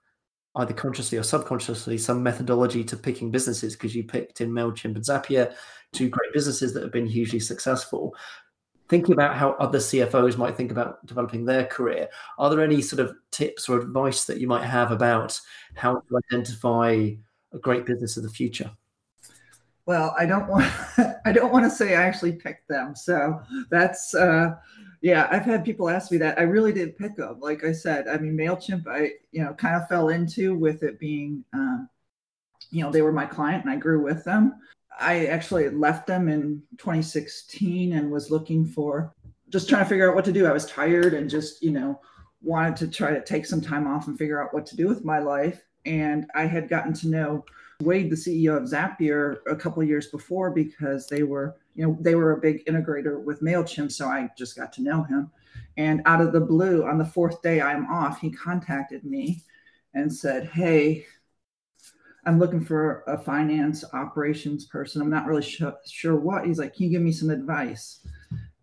either 0.57 0.73
consciously 0.73 1.17
or 1.17 1.23
subconsciously 1.23 1.97
some 1.97 2.23
methodology 2.23 2.83
to 2.83 2.95
picking 2.95 3.31
businesses 3.31 3.73
because 3.73 3.95
you 3.95 4.03
picked 4.03 4.39
in 4.41 4.51
Mailchimp 4.51 4.95
and 4.95 5.03
Zapier, 5.03 5.53
two 5.91 6.09
great 6.09 6.31
businesses 6.33 6.73
that 6.73 6.83
have 6.83 6.93
been 6.93 7.07
hugely 7.07 7.39
successful. 7.39 8.15
Thinking 8.87 9.13
about 9.13 9.35
how 9.35 9.53
other 9.53 9.79
CFOs 9.79 10.37
might 10.37 10.55
think 10.55 10.71
about 10.71 11.03
developing 11.07 11.43
their 11.43 11.65
career, 11.65 12.07
are 12.37 12.49
there 12.49 12.63
any 12.63 12.81
sort 12.81 12.99
of 12.99 13.15
tips 13.31 13.67
or 13.67 13.79
advice 13.79 14.25
that 14.25 14.39
you 14.39 14.47
might 14.47 14.63
have 14.63 14.91
about 14.91 15.39
how 15.73 15.95
to 15.95 16.21
identify 16.31 17.09
a 17.55 17.59
great 17.59 17.85
business 17.85 18.17
of 18.17 18.23
the 18.23 18.29
future? 18.29 18.71
Well, 19.85 20.15
I 20.17 20.25
don't 20.25 20.47
want 20.47 20.71
I 21.25 21.31
don't 21.31 21.51
want 21.51 21.65
to 21.65 21.71
say 21.71 21.95
I 21.95 22.03
actually 22.03 22.33
picked 22.33 22.67
them. 22.67 22.95
So 22.95 23.41
that's 23.69 24.13
uh 24.13 24.55
yeah, 25.01 25.27
I've 25.29 25.45
had 25.45 25.63
people 25.63 25.89
ask 25.89 26.11
me 26.11 26.17
that. 26.19 26.39
I 26.39 26.43
really 26.43 26.73
did 26.73 26.97
pick 26.97 27.15
them. 27.15 27.39
Like 27.39 27.63
I 27.63 27.71
said, 27.71 28.07
I 28.07 28.17
mean 28.17 28.37
Mailchimp 28.37 28.87
I 28.87 29.11
you 29.31 29.43
know 29.43 29.53
kind 29.53 29.75
of 29.75 29.87
fell 29.87 30.09
into 30.09 30.55
with 30.55 30.83
it 30.83 30.99
being 30.99 31.43
um 31.53 31.89
you 32.71 32.83
know, 32.83 32.91
they 32.91 33.01
were 33.01 33.11
my 33.11 33.25
client 33.25 33.63
and 33.63 33.71
I 33.71 33.77
grew 33.77 34.03
with 34.03 34.23
them. 34.23 34.59
I 34.99 35.27
actually 35.27 35.69
left 35.69 36.07
them 36.07 36.27
in 36.27 36.61
2016 36.77 37.93
and 37.93 38.11
was 38.11 38.31
looking 38.31 38.65
for 38.65 39.13
just 39.49 39.69
trying 39.69 39.83
to 39.83 39.89
figure 39.89 40.09
out 40.09 40.15
what 40.15 40.25
to 40.25 40.31
do. 40.31 40.45
I 40.45 40.51
was 40.53 40.65
tired 40.65 41.13
and 41.13 41.29
just, 41.29 41.61
you 41.61 41.71
know, 41.71 41.99
wanted 42.41 42.75
to 42.77 42.87
try 42.87 43.11
to 43.11 43.23
take 43.23 43.45
some 43.45 43.61
time 43.61 43.87
off 43.87 44.07
and 44.07 44.17
figure 44.17 44.41
out 44.41 44.53
what 44.53 44.65
to 44.67 44.75
do 44.75 44.87
with 44.87 45.05
my 45.05 45.19
life. 45.19 45.63
And 45.85 46.29
I 46.35 46.45
had 46.45 46.69
gotten 46.69 46.93
to 46.93 47.07
know 47.07 47.45
Wade, 47.81 48.09
the 48.09 48.15
CEO 48.15 48.55
of 48.55 48.63
Zapier, 48.63 49.37
a 49.47 49.55
couple 49.55 49.83
years 49.83 50.07
before 50.07 50.51
because 50.51 51.07
they 51.07 51.23
were, 51.23 51.55
you 51.75 51.85
know, 51.85 51.97
they 51.99 52.15
were 52.15 52.31
a 52.31 52.39
big 52.39 52.65
integrator 52.65 53.21
with 53.23 53.41
MailChimp. 53.41 53.91
So 53.91 54.07
I 54.07 54.29
just 54.37 54.55
got 54.55 54.71
to 54.73 54.81
know 54.81 55.03
him. 55.03 55.31
And 55.77 56.01
out 56.05 56.21
of 56.21 56.31
the 56.31 56.39
blue, 56.39 56.85
on 56.85 56.97
the 56.97 57.05
fourth 57.05 57.41
day 57.41 57.61
I'm 57.61 57.85
off, 57.87 58.21
he 58.21 58.31
contacted 58.31 59.03
me 59.03 59.43
and 59.93 60.13
said, 60.13 60.47
Hey, 60.47 61.05
I'm 62.25 62.39
looking 62.39 62.63
for 62.63 63.03
a 63.07 63.17
finance 63.17 63.83
operations 63.93 64.65
person. 64.65 65.01
I'm 65.01 65.09
not 65.09 65.27
really 65.27 65.43
sure, 65.43 65.75
sure 65.85 66.15
what. 66.15 66.45
He's 66.45 66.59
like, 66.59 66.75
Can 66.75 66.85
you 66.85 66.91
give 66.91 67.01
me 67.01 67.11
some 67.11 67.29
advice? 67.29 68.05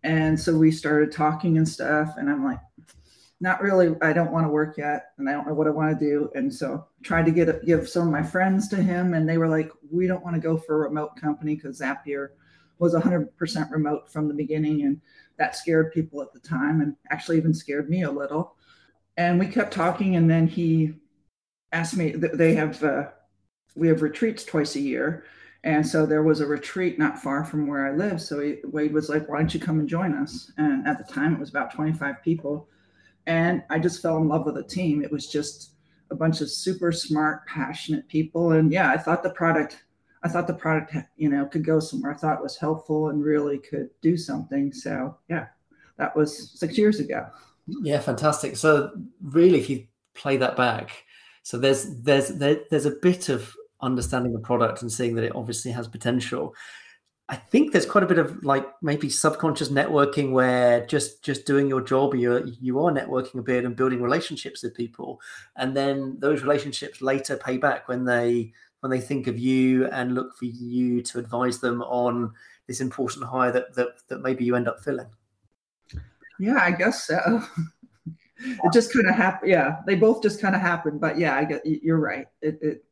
And 0.03 0.37
so 0.37 0.57
we 0.57 0.71
started 0.71 1.11
talking 1.11 1.57
and 1.57 1.67
stuff. 1.67 2.15
And 2.17 2.29
I'm 2.29 2.43
like, 2.43 2.59
not 3.39 3.61
really 3.61 3.95
i 4.01 4.13
don't 4.13 4.31
want 4.31 4.45
to 4.45 4.49
work 4.51 4.77
yet 4.77 5.11
and 5.17 5.29
i 5.29 5.33
don't 5.33 5.47
know 5.47 5.53
what 5.53 5.67
i 5.67 5.71
want 5.71 5.97
to 5.97 6.05
do 6.05 6.29
and 6.35 6.53
so 6.53 6.85
tried 7.03 7.25
to 7.25 7.31
get 7.31 7.65
give 7.65 7.89
some 7.89 8.07
of 8.07 8.11
my 8.11 8.23
friends 8.23 8.67
to 8.67 8.75
him 8.75 9.13
and 9.13 9.27
they 9.27 9.37
were 9.37 9.49
like 9.49 9.69
we 9.91 10.07
don't 10.07 10.23
want 10.23 10.35
to 10.35 10.41
go 10.41 10.57
for 10.57 10.75
a 10.75 10.87
remote 10.89 11.15
company 11.15 11.55
because 11.55 11.81
zapier 11.81 12.29
was 12.79 12.93
100% 12.93 13.71
remote 13.71 14.11
from 14.11 14.27
the 14.27 14.33
beginning 14.33 14.83
and 14.83 14.99
that 15.37 15.55
scared 15.55 15.93
people 15.93 16.21
at 16.21 16.33
the 16.33 16.39
time 16.39 16.81
and 16.81 16.95
actually 17.09 17.37
even 17.37 17.53
scared 17.53 17.89
me 17.89 18.03
a 18.03 18.11
little. 18.11 18.55
And 19.17 19.39
we 19.39 19.47
kept 19.47 19.73
talking 19.73 20.15
and 20.15 20.29
then 20.29 20.47
he 20.47 20.93
asked 21.71 21.95
me 21.95 22.11
they 22.11 22.55
have 22.55 22.83
uh, 22.83 23.09
we 23.75 23.87
have 23.87 24.01
retreats 24.01 24.43
twice 24.43 24.75
a 24.75 24.79
year 24.79 25.23
and 25.63 25.85
so 25.85 26.05
there 26.05 26.23
was 26.23 26.39
a 26.39 26.45
retreat 26.45 26.99
not 26.99 27.17
far 27.17 27.43
from 27.43 27.65
where 27.65 27.87
i 27.87 27.95
live 27.95 28.21
so 28.21 28.39
he, 28.39 28.57
wade 28.65 28.93
was 28.93 29.09
like 29.09 29.27
why 29.27 29.39
don't 29.39 29.53
you 29.53 29.59
come 29.59 29.79
and 29.79 29.89
join 29.89 30.13
us? 30.13 30.51
And 30.57 30.87
at 30.87 30.99
the 30.99 31.11
time 31.11 31.33
it 31.33 31.39
was 31.39 31.49
about 31.49 31.73
25 31.73 32.21
people 32.23 32.67
and 33.27 33.63
I 33.69 33.79
just 33.79 34.01
fell 34.01 34.17
in 34.17 34.27
love 34.27 34.45
with 34.45 34.55
the 34.55 34.63
team. 34.63 35.03
It 35.03 35.11
was 35.11 35.27
just 35.27 35.71
a 36.11 36.15
bunch 36.15 36.41
of 36.41 36.49
super 36.49 36.91
smart, 36.91 37.45
passionate 37.47 38.07
people. 38.07 38.51
And 38.51 38.71
yeah, 38.71 38.91
I 38.91 38.97
thought 38.97 39.23
the 39.23 39.31
product, 39.31 39.83
I 40.23 40.29
thought 40.29 40.47
the 40.47 40.53
product, 40.53 40.95
you 41.17 41.29
know, 41.29 41.45
could 41.45 41.65
go 41.65 41.79
somewhere. 41.79 42.13
I 42.13 42.17
thought 42.17 42.37
it 42.37 42.43
was 42.43 42.57
helpful 42.57 43.09
and 43.09 43.23
really 43.23 43.57
could 43.57 43.89
do 44.01 44.17
something. 44.17 44.71
So 44.71 45.17
yeah, 45.29 45.47
that 45.97 46.15
was 46.15 46.51
six 46.59 46.77
years 46.77 46.99
ago. 46.99 47.25
Yeah, 47.67 47.99
fantastic. 47.99 48.57
So 48.57 48.91
really, 49.21 49.59
if 49.59 49.69
you 49.69 49.87
play 50.13 50.37
that 50.37 50.55
back, 50.55 51.03
so 51.43 51.57
there's 51.57 52.01
there's 52.01 52.29
there, 52.29 52.61
there's 52.69 52.85
a 52.85 52.91
bit 53.01 53.29
of 53.29 53.53
understanding 53.81 54.33
the 54.33 54.39
product 54.39 54.81
and 54.81 54.91
seeing 54.91 55.15
that 55.15 55.25
it 55.25 55.35
obviously 55.35 55.71
has 55.71 55.87
potential 55.87 56.55
I 57.29 57.35
think 57.37 57.71
there's 57.71 57.85
quite 57.85 58.03
a 58.03 58.07
bit 58.07 58.17
of 58.17 58.43
like 58.43 58.67
maybe 58.81 59.09
subconscious 59.09 59.69
networking 59.69 60.31
where 60.31 60.85
just 60.85 61.23
just 61.23 61.45
doing 61.45 61.69
your 61.69 61.81
job, 61.81 62.15
you 62.15 62.53
you 62.59 62.79
are 62.79 62.91
networking 62.91 63.39
a 63.39 63.41
bit 63.41 63.63
and 63.63 63.75
building 63.75 64.01
relationships 64.01 64.61
with 64.61 64.75
people, 64.75 65.21
and 65.55 65.75
then 65.75 66.17
those 66.19 66.41
relationships 66.41 67.01
later 67.01 67.37
pay 67.37 67.57
back 67.57 67.87
when 67.87 68.03
they 68.03 68.51
when 68.81 68.89
they 68.89 68.99
think 68.99 69.27
of 69.27 69.39
you 69.39 69.87
and 69.87 70.13
look 70.13 70.35
for 70.35 70.45
you 70.45 71.01
to 71.01 71.17
advise 71.17 71.59
them 71.59 71.81
on 71.83 72.33
this 72.67 72.81
important 72.81 73.25
hire 73.25 73.51
that 73.51 73.73
that, 73.75 73.87
that 74.09 74.21
maybe 74.21 74.43
you 74.43 74.55
end 74.57 74.67
up 74.67 74.83
filling. 74.83 75.09
Yeah, 76.39 76.59
I 76.61 76.71
guess 76.71 77.05
so. 77.05 77.41
it 78.37 78.73
just 78.73 78.93
kind 78.93 79.07
of 79.07 79.15
happened. 79.15 79.49
Yeah, 79.49 79.77
they 79.87 79.95
both 79.95 80.21
just 80.21 80.41
kind 80.41 80.55
of 80.55 80.61
happened. 80.61 80.99
But 80.99 81.17
yeah, 81.17 81.37
I 81.37 81.45
get 81.45 81.65
you're 81.65 81.99
right. 81.99 82.27
It, 82.41 82.59
it 82.61 82.85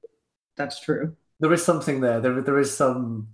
that's 0.56 0.80
true. 0.80 1.18
There 1.42 1.52
is 1.52 1.66
something 1.66 2.00
there. 2.00 2.22
There 2.22 2.42
there 2.42 2.60
is 2.60 2.76
some 2.76 3.28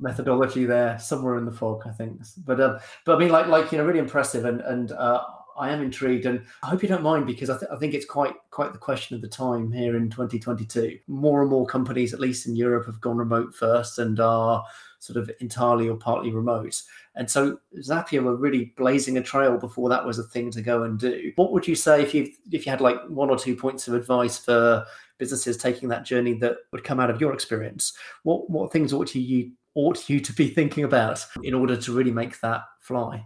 methodology 0.00 0.64
there 0.64 0.98
somewhere 0.98 1.36
in 1.36 1.44
the 1.44 1.52
fog, 1.52 1.82
I 1.86 1.90
think. 1.90 2.20
But 2.44 2.60
um, 2.60 2.78
but 3.04 3.16
I 3.16 3.18
mean, 3.18 3.30
like 3.30 3.46
like 3.46 3.72
you 3.72 3.78
know, 3.78 3.84
really 3.84 3.98
impressive, 3.98 4.44
and 4.44 4.60
and 4.62 4.92
uh, 4.92 5.22
I 5.58 5.70
am 5.70 5.82
intrigued, 5.82 6.26
and 6.26 6.44
I 6.62 6.68
hope 6.68 6.82
you 6.82 6.88
don't 6.88 7.02
mind 7.02 7.26
because 7.26 7.50
I, 7.50 7.58
th- 7.58 7.70
I 7.70 7.76
think 7.76 7.94
it's 7.94 8.06
quite 8.06 8.34
quite 8.50 8.72
the 8.72 8.78
question 8.78 9.16
of 9.16 9.22
the 9.22 9.28
time 9.28 9.72
here 9.72 9.96
in 9.96 10.08
2022. 10.08 10.98
More 11.08 11.42
and 11.42 11.50
more 11.50 11.66
companies, 11.66 12.14
at 12.14 12.20
least 12.20 12.46
in 12.46 12.56
Europe, 12.56 12.86
have 12.86 13.00
gone 13.00 13.16
remote 13.16 13.54
first 13.54 13.98
and 13.98 14.18
are 14.20 14.64
sort 15.00 15.16
of 15.16 15.30
entirely 15.40 15.88
or 15.88 15.96
partly 15.96 16.32
remote. 16.32 16.82
And 17.14 17.30
so 17.30 17.58
Zapier 17.78 18.22
were 18.22 18.36
really 18.36 18.72
blazing 18.76 19.18
a 19.18 19.22
trail 19.22 19.58
before 19.58 19.88
that 19.88 20.04
was 20.04 20.18
a 20.18 20.24
thing 20.24 20.50
to 20.52 20.62
go 20.62 20.84
and 20.84 20.98
do. 20.98 21.32
What 21.36 21.52
would 21.52 21.66
you 21.66 21.74
say 21.74 22.02
if 22.02 22.14
you 22.14 22.32
if 22.52 22.64
you 22.64 22.70
had 22.70 22.80
like 22.80 22.98
one 23.08 23.30
or 23.30 23.38
two 23.38 23.56
points 23.56 23.88
of 23.88 23.94
advice 23.94 24.38
for 24.38 24.84
businesses 25.18 25.56
taking 25.56 25.88
that 25.88 26.04
journey 26.04 26.34
that 26.34 26.58
would 26.72 26.84
come 26.84 27.00
out 27.00 27.10
of 27.10 27.20
your 27.20 27.32
experience? 27.32 27.94
What 28.22 28.48
what 28.48 28.72
things 28.72 28.92
ought 28.92 29.14
you 29.14 29.52
ought 29.78 30.10
you 30.10 30.18
to 30.18 30.32
be 30.32 30.48
thinking 30.48 30.82
about 30.82 31.24
in 31.44 31.54
order 31.54 31.76
to 31.76 31.92
really 31.92 32.10
make 32.10 32.40
that 32.40 32.62
fly? 32.80 33.24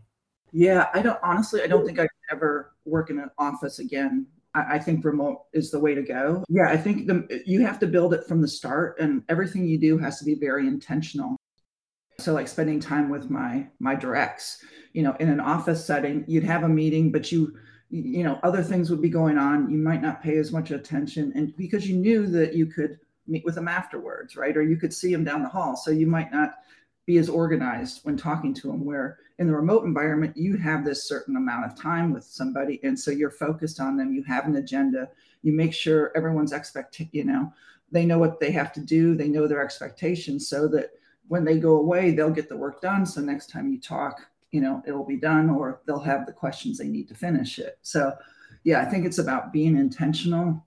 Yeah, 0.53 0.89
I 0.93 1.01
don't 1.01 1.19
honestly, 1.23 1.63
I 1.63 1.67
don't 1.67 1.87
think 1.87 1.99
I 1.99 2.03
could 2.03 2.37
ever 2.37 2.75
work 2.85 3.09
in 3.09 3.19
an 3.19 3.31
office 3.39 3.79
again. 3.79 4.27
I, 4.55 4.75
I 4.75 4.79
think 4.79 5.03
remote 5.03 5.45
is 5.55 5.71
the 5.71 5.81
way 5.81 5.95
to 5.95 6.03
go. 6.03 6.45
Yeah, 6.51 6.69
I 6.69 6.77
think 6.77 7.07
the, 7.07 7.43
you 7.47 7.65
have 7.65 7.79
to 7.79 7.87
build 7.87 8.13
it 8.13 8.27
from 8.27 8.43
the 8.43 8.49
start, 8.49 9.01
and 9.01 9.23
everything 9.31 9.65
you 9.65 9.79
do 9.79 9.97
has 9.97 10.19
to 10.19 10.27
be 10.27 10.35
very 10.35 10.67
intentional. 10.69 11.39
So, 12.21 12.35
like 12.35 12.49
spending 12.49 12.81
time 12.81 13.09
with 13.09 13.31
my 13.31 13.67
my 13.81 13.95
directs, 13.95 14.63
you 14.93 15.03
know, 15.03 15.17
in 15.21 15.31
an 15.31 15.41
office 15.41 15.83
setting, 15.83 16.23
you'd 16.29 16.45
have 16.45 16.65
a 16.65 16.69
meeting, 16.69 17.11
but 17.11 17.33
you 17.33 17.57
you 17.89 18.25
know 18.25 18.39
other 18.43 18.63
things 18.63 18.91
would 18.91 19.03
be 19.03 19.11
going 19.11 19.37
on 19.37 19.69
you 19.69 19.77
might 19.77 20.01
not 20.01 20.23
pay 20.23 20.39
as 20.39 20.51
much 20.51 20.71
attention 20.71 21.31
and 21.35 21.55
because 21.59 21.87
you 21.87 21.95
knew 21.95 22.27
that 22.27 22.55
you 22.55 22.65
could 22.65 22.99
meet 23.27 23.45
with 23.45 23.55
them 23.55 23.69
afterwards, 23.69 24.37
right? 24.37 24.57
Or 24.57 24.63
you 24.63 24.77
could 24.77 24.93
see 24.93 25.13
them 25.13 25.25
down 25.25 25.43
the 25.43 25.49
hall. 25.49 25.77
So 25.77 25.91
you 25.91 26.07
might 26.07 26.33
not 26.33 26.55
be 27.07 27.19
as 27.19 27.29
organized 27.29 28.01
when 28.05 28.17
talking 28.17 28.55
to 28.55 28.69
them. 28.69 28.85
Where 28.85 29.19
in 29.39 29.47
the 29.47 29.55
remote 29.55 29.85
environment, 29.85 30.37
you 30.37 30.57
have 30.57 30.85
this 30.85 31.09
certain 31.09 31.37
amount 31.37 31.65
of 31.65 31.81
time 31.81 32.13
with 32.13 32.25
somebody. 32.25 32.81
And 32.83 32.99
so 32.99 33.11
you're 33.11 33.31
focused 33.31 33.81
on 33.81 33.97
them. 33.97 34.13
You 34.13 34.23
have 34.25 34.47
an 34.47 34.57
agenda. 34.57 35.09
You 35.43 35.53
make 35.53 35.75
sure 35.75 36.13
everyone's 36.15 36.53
expect, 36.53 37.01
you 37.13 37.25
know, 37.25 37.53
they 37.91 38.05
know 38.05 38.19
what 38.19 38.41
they 38.41 38.51
have 38.53 38.73
to 38.75 38.81
do. 38.81 39.15
They 39.15 39.29
know 39.29 39.47
their 39.47 39.63
expectations 39.63 40.49
so 40.49 40.69
that 40.69 40.91
when 41.29 41.45
they 41.45 41.59
go 41.59 41.77
away, 41.77 42.11
they'll 42.13 42.31
get 42.31 42.49
the 42.49 42.57
work 42.57 42.81
done. 42.81 43.05
So 43.05 43.21
next 43.21 43.51
time 43.51 43.71
you 43.71 43.81
talk, 43.81 44.21
you 44.51 44.61
know, 44.61 44.83
it'll 44.87 45.05
be 45.05 45.17
done 45.17 45.51
or 45.51 45.81
they'll 45.87 45.99
have 46.01 46.27
the 46.27 46.33
questions 46.33 46.79
they 46.79 46.89
need 46.89 47.09
to 47.09 47.15
finish 47.15 47.59
it. 47.59 47.79
So 47.83 48.13
yeah, 48.65 48.81
I 48.81 48.85
think 48.85 49.05
it's 49.05 49.19
about 49.19 49.53
being 49.53 49.77
intentional 49.77 50.65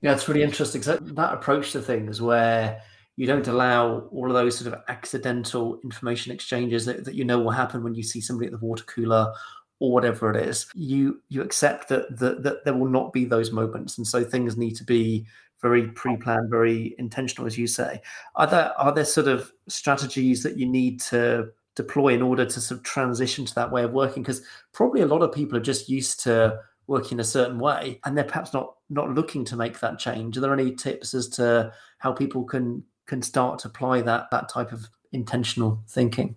yeah, 0.00 0.12
it's 0.12 0.28
really 0.28 0.42
interesting. 0.42 0.82
So 0.82 0.96
that 0.96 1.34
approach 1.34 1.72
to 1.72 1.80
things 1.80 2.22
where 2.22 2.80
you 3.16 3.26
don't 3.26 3.48
allow 3.48 4.00
all 4.12 4.28
of 4.28 4.34
those 4.34 4.56
sort 4.56 4.72
of 4.72 4.80
accidental 4.88 5.80
information 5.82 6.32
exchanges 6.32 6.86
that, 6.86 7.04
that 7.04 7.14
you 7.14 7.24
know 7.24 7.40
will 7.40 7.50
happen 7.50 7.82
when 7.82 7.94
you 7.94 8.02
see 8.04 8.20
somebody 8.20 8.46
at 8.46 8.52
the 8.52 8.64
water 8.64 8.84
cooler 8.84 9.32
or 9.80 9.92
whatever 9.92 10.30
it 10.30 10.46
is. 10.48 10.66
You 10.74 11.20
you 11.28 11.42
accept 11.42 11.88
that, 11.88 12.16
that 12.18 12.44
that 12.44 12.64
there 12.64 12.74
will 12.74 12.88
not 12.88 13.12
be 13.12 13.24
those 13.24 13.50
moments, 13.50 13.98
and 13.98 14.06
so 14.06 14.22
things 14.22 14.56
need 14.56 14.76
to 14.76 14.84
be 14.84 15.26
very 15.60 15.88
pre-planned, 15.88 16.48
very 16.48 16.94
intentional, 16.98 17.46
as 17.46 17.58
you 17.58 17.66
say. 17.66 18.00
Are 18.36 18.46
there 18.46 18.72
are 18.78 18.94
there 18.94 19.04
sort 19.04 19.26
of 19.26 19.52
strategies 19.68 20.44
that 20.44 20.56
you 20.56 20.66
need 20.66 21.00
to 21.00 21.48
deploy 21.74 22.14
in 22.14 22.22
order 22.22 22.44
to 22.44 22.60
sort 22.60 22.78
of 22.78 22.84
transition 22.84 23.44
to 23.46 23.54
that 23.56 23.72
way 23.72 23.82
of 23.82 23.92
working? 23.92 24.22
Because 24.22 24.42
probably 24.72 25.00
a 25.00 25.06
lot 25.06 25.22
of 25.22 25.32
people 25.32 25.58
are 25.58 25.62
just 25.62 25.88
used 25.88 26.20
to 26.20 26.58
working 26.88 27.16
in 27.16 27.20
a 27.20 27.24
certain 27.24 27.58
way 27.58 28.00
and 28.04 28.16
they're 28.16 28.24
perhaps 28.24 28.52
not 28.52 28.74
not 28.90 29.14
looking 29.14 29.44
to 29.44 29.54
make 29.54 29.78
that 29.78 29.98
change. 29.98 30.36
Are 30.36 30.40
there 30.40 30.52
any 30.52 30.74
tips 30.74 31.14
as 31.14 31.28
to 31.28 31.72
how 31.98 32.12
people 32.12 32.42
can 32.42 32.82
can 33.06 33.22
start 33.22 33.60
to 33.60 33.68
apply 33.68 34.00
that 34.02 34.28
that 34.32 34.48
type 34.48 34.72
of 34.72 34.88
intentional 35.12 35.80
thinking? 35.88 36.34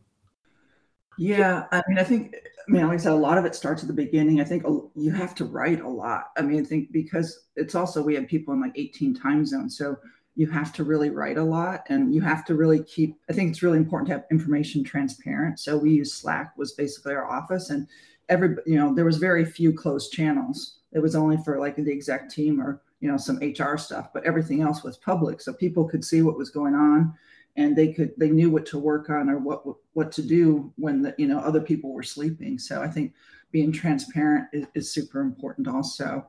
Yeah 1.18 1.66
i 1.72 1.82
mean 1.88 1.98
i 1.98 2.04
think 2.04 2.36
i 2.36 2.72
mean 2.72 2.84
like 2.84 2.94
i 2.94 2.98
said 2.98 3.12
a 3.12 3.16
lot 3.16 3.38
of 3.38 3.46
it 3.46 3.56
starts 3.56 3.82
at 3.82 3.88
the 3.88 3.94
beginning. 3.94 4.40
I 4.40 4.44
think 4.44 4.64
you 4.96 5.12
have 5.12 5.34
to 5.36 5.46
write 5.46 5.82
a 5.82 5.90
lot. 5.90 6.32
I 6.38 6.42
mean 6.42 6.62
i 6.62 6.66
think 6.66 6.92
because 6.92 7.46
it's 7.56 7.74
also 7.74 8.04
we 8.04 8.16
have 8.16 8.28
people 8.28 8.54
in 8.54 8.62
like 8.62 8.74
18 8.76 9.16
time 9.16 9.46
zones 9.46 9.78
so 9.78 9.98
you 10.36 10.48
have 10.48 10.72
to 10.74 10.84
really 10.84 11.10
write 11.10 11.38
a 11.38 11.44
lot 11.44 11.84
and 11.90 12.16
you 12.16 12.22
have 12.22 12.46
to 12.46 12.56
really 12.56 12.82
keep 12.84 13.20
i 13.30 13.34
think 13.34 13.50
it's 13.50 13.64
really 13.64 13.78
important 13.78 14.08
to 14.08 14.14
have 14.16 14.26
information 14.32 14.84
transparent. 14.84 15.60
So 15.60 15.78
we 15.78 15.92
use 15.92 16.14
slack 16.14 16.58
was 16.58 16.74
basically 16.74 17.14
our 17.14 17.30
office 17.30 17.70
and 17.70 17.88
every 18.32 18.56
you 18.66 18.76
know 18.76 18.96
there 18.96 19.06
was 19.06 19.18
very 19.18 19.46
few 19.46 19.72
closed 19.74 20.12
channels. 20.12 20.80
It 20.92 21.00
was 21.00 21.16
only 21.16 21.38
for 21.38 21.60
like 21.60 21.76
the 21.76 21.92
exec 21.92 22.30
team 22.30 22.60
or 22.60 22.82
you 23.00 23.10
know 23.10 23.18
some 23.18 23.38
hr 23.38 23.78
stuff 23.78 24.10
but 24.14 24.24
everything 24.26 24.62
else 24.62 24.84
was 24.84 24.96
public 24.98 25.42
so 25.42 25.52
people 25.52 25.90
could 25.90 26.06
see 26.06 26.22
what 26.22 26.38
was 26.38 26.52
going 26.52 26.76
on 26.76 27.12
and 27.56 27.76
they 27.76 27.92
could 27.92 28.12
they 28.16 28.30
knew 28.30 28.52
what 28.52 28.64
to 28.64 28.78
work 28.78 29.10
on 29.10 29.28
or 29.28 29.40
what 29.40 29.64
what 29.94 30.12
to 30.12 30.22
do 30.22 30.72
when 30.76 31.02
the 31.02 31.16
you 31.18 31.28
know 31.28 31.40
other 31.40 31.62
people 31.62 31.92
were 31.94 32.04
sleeping 32.04 32.60
so 32.60 32.80
i 32.80 32.88
think 32.88 33.12
being 33.52 33.72
transparent 33.72 34.48
is, 34.54 34.66
is 34.74 34.92
super 34.92 35.22
important 35.22 35.68
also. 35.68 36.28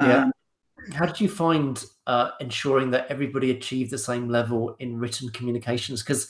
Yeah. 0.00 0.24
Um, 0.24 0.32
how 0.92 1.06
did 1.06 1.20
you 1.20 1.28
find 1.28 1.82
uh, 2.06 2.30
ensuring 2.40 2.90
that 2.92 3.06
everybody 3.08 3.50
achieved 3.50 3.90
the 3.90 3.98
same 3.98 4.28
level 4.28 4.76
in 4.78 4.98
written 4.98 5.30
communications? 5.30 6.02
Because 6.02 6.28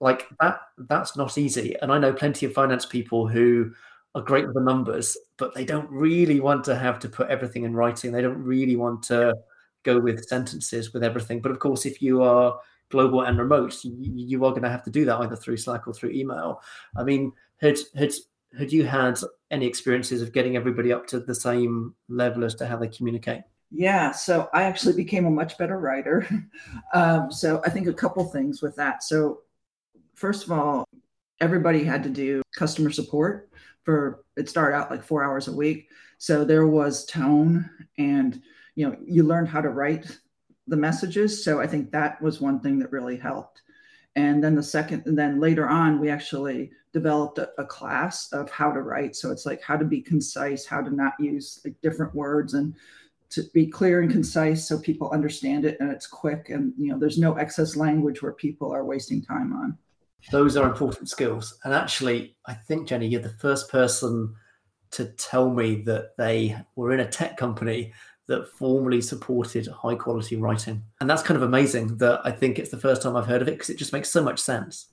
like 0.00 0.26
that 0.40 0.58
that's 0.88 1.16
not 1.16 1.38
easy 1.38 1.76
and 1.80 1.92
i 1.92 1.96
know 1.96 2.12
plenty 2.12 2.44
of 2.44 2.52
finance 2.52 2.84
people 2.84 3.28
who 3.28 3.72
are 4.14 4.22
great 4.22 4.46
with 4.46 4.54
the 4.54 4.60
numbers, 4.60 5.16
but 5.36 5.54
they 5.54 5.64
don't 5.64 5.90
really 5.90 6.40
want 6.40 6.64
to 6.64 6.76
have 6.76 6.98
to 7.00 7.08
put 7.08 7.28
everything 7.28 7.64
in 7.64 7.74
writing. 7.74 8.12
They 8.12 8.22
don't 8.22 8.42
really 8.42 8.76
want 8.76 9.02
to 9.04 9.34
go 9.82 9.98
with 9.98 10.26
sentences 10.26 10.92
with 10.92 11.02
everything. 11.02 11.40
But 11.40 11.52
of 11.52 11.58
course, 11.58 11.84
if 11.84 12.00
you 12.00 12.22
are 12.22 12.58
global 12.90 13.22
and 13.22 13.38
remote, 13.38 13.84
you, 13.84 14.12
you 14.14 14.44
are 14.44 14.50
going 14.50 14.62
to 14.62 14.70
have 14.70 14.84
to 14.84 14.90
do 14.90 15.04
that 15.04 15.18
either 15.18 15.36
through 15.36 15.56
Slack 15.56 15.86
or 15.88 15.92
through 15.92 16.10
email. 16.10 16.60
I 16.96 17.02
mean, 17.02 17.32
had 17.60 17.78
had 17.96 18.12
had 18.56 18.72
you 18.72 18.84
had 18.84 19.18
any 19.50 19.66
experiences 19.66 20.22
of 20.22 20.32
getting 20.32 20.56
everybody 20.56 20.92
up 20.92 21.06
to 21.08 21.20
the 21.20 21.34
same 21.34 21.94
level 22.08 22.44
as 22.44 22.54
to 22.56 22.66
how 22.66 22.76
they 22.76 22.88
communicate? 22.88 23.42
Yeah, 23.70 24.12
so 24.12 24.48
I 24.52 24.62
actually 24.62 24.94
became 24.94 25.26
a 25.26 25.30
much 25.30 25.58
better 25.58 25.78
writer. 25.78 26.28
um, 26.94 27.32
so 27.32 27.60
I 27.64 27.70
think 27.70 27.88
a 27.88 27.92
couple 27.92 28.24
things 28.24 28.62
with 28.62 28.76
that. 28.76 29.02
So 29.02 29.40
first 30.14 30.44
of 30.44 30.52
all, 30.52 30.84
everybody 31.40 31.82
had 31.82 32.04
to 32.04 32.08
do 32.08 32.42
customer 32.54 32.92
support 32.92 33.48
for 33.84 34.24
it 34.36 34.48
started 34.48 34.76
out 34.76 34.90
like 34.90 35.04
four 35.04 35.22
hours 35.22 35.48
a 35.48 35.52
week. 35.52 35.88
So 36.18 36.44
there 36.44 36.66
was 36.66 37.04
tone 37.06 37.68
and 37.98 38.40
you 38.74 38.88
know 38.88 38.96
you 39.06 39.22
learned 39.22 39.48
how 39.48 39.60
to 39.60 39.68
write 39.68 40.06
the 40.66 40.76
messages. 40.76 41.44
So 41.44 41.60
I 41.60 41.66
think 41.66 41.90
that 41.90 42.20
was 42.22 42.40
one 42.40 42.60
thing 42.60 42.78
that 42.78 42.92
really 42.92 43.16
helped. 43.16 43.62
And 44.16 44.42
then 44.42 44.54
the 44.54 44.62
second, 44.62 45.02
and 45.06 45.18
then 45.18 45.40
later 45.40 45.68
on, 45.68 46.00
we 46.00 46.08
actually 46.08 46.70
developed 46.92 47.38
a, 47.38 47.50
a, 47.58 47.64
class 47.64 48.32
of 48.32 48.48
how 48.48 48.70
to 48.70 48.80
write. 48.80 49.16
So 49.16 49.32
it's 49.32 49.44
like 49.44 49.60
how 49.60 49.76
to 49.76 49.84
be 49.84 50.00
concise, 50.00 50.64
how 50.64 50.80
to 50.80 50.94
not 50.94 51.14
use 51.18 51.60
like 51.64 51.74
different 51.82 52.14
words 52.14 52.54
and 52.54 52.74
to 53.30 53.42
be 53.52 53.66
clear 53.66 54.00
and 54.00 54.10
concise 54.10 54.68
so 54.68 54.78
people 54.78 55.10
understand 55.10 55.64
it 55.64 55.76
and 55.80 55.90
it's 55.90 56.06
quick 56.06 56.50
and 56.50 56.72
you 56.78 56.92
know 56.92 56.98
there's 56.98 57.18
no 57.18 57.34
excess 57.34 57.74
language 57.74 58.22
where 58.22 58.32
people 58.32 58.72
are 58.72 58.84
wasting 58.84 59.20
time 59.20 59.52
on. 59.52 59.76
Those 60.30 60.56
are 60.56 60.68
important 60.68 61.08
skills. 61.08 61.58
And 61.64 61.74
actually, 61.74 62.36
I 62.46 62.54
think 62.54 62.88
Jenny, 62.88 63.06
you're 63.06 63.20
the 63.20 63.28
first 63.28 63.70
person 63.70 64.34
to 64.92 65.06
tell 65.06 65.50
me 65.50 65.82
that 65.82 66.16
they 66.16 66.56
were 66.76 66.92
in 66.92 67.00
a 67.00 67.08
tech 67.08 67.36
company 67.36 67.92
that 68.26 68.48
formally 68.48 69.00
supported 69.00 69.66
high 69.66 69.94
quality 69.94 70.36
writing. 70.36 70.82
And 71.00 71.10
that's 71.10 71.22
kind 71.22 71.36
of 71.36 71.42
amazing 71.42 71.98
that 71.98 72.20
I 72.24 72.30
think 72.30 72.58
it's 72.58 72.70
the 72.70 72.78
first 72.78 73.02
time 73.02 73.16
I've 73.16 73.26
heard 73.26 73.42
of 73.42 73.48
it 73.48 73.52
because 73.52 73.70
it 73.70 73.76
just 73.76 73.92
makes 73.92 74.10
so 74.10 74.22
much 74.22 74.38
sense. 74.38 74.88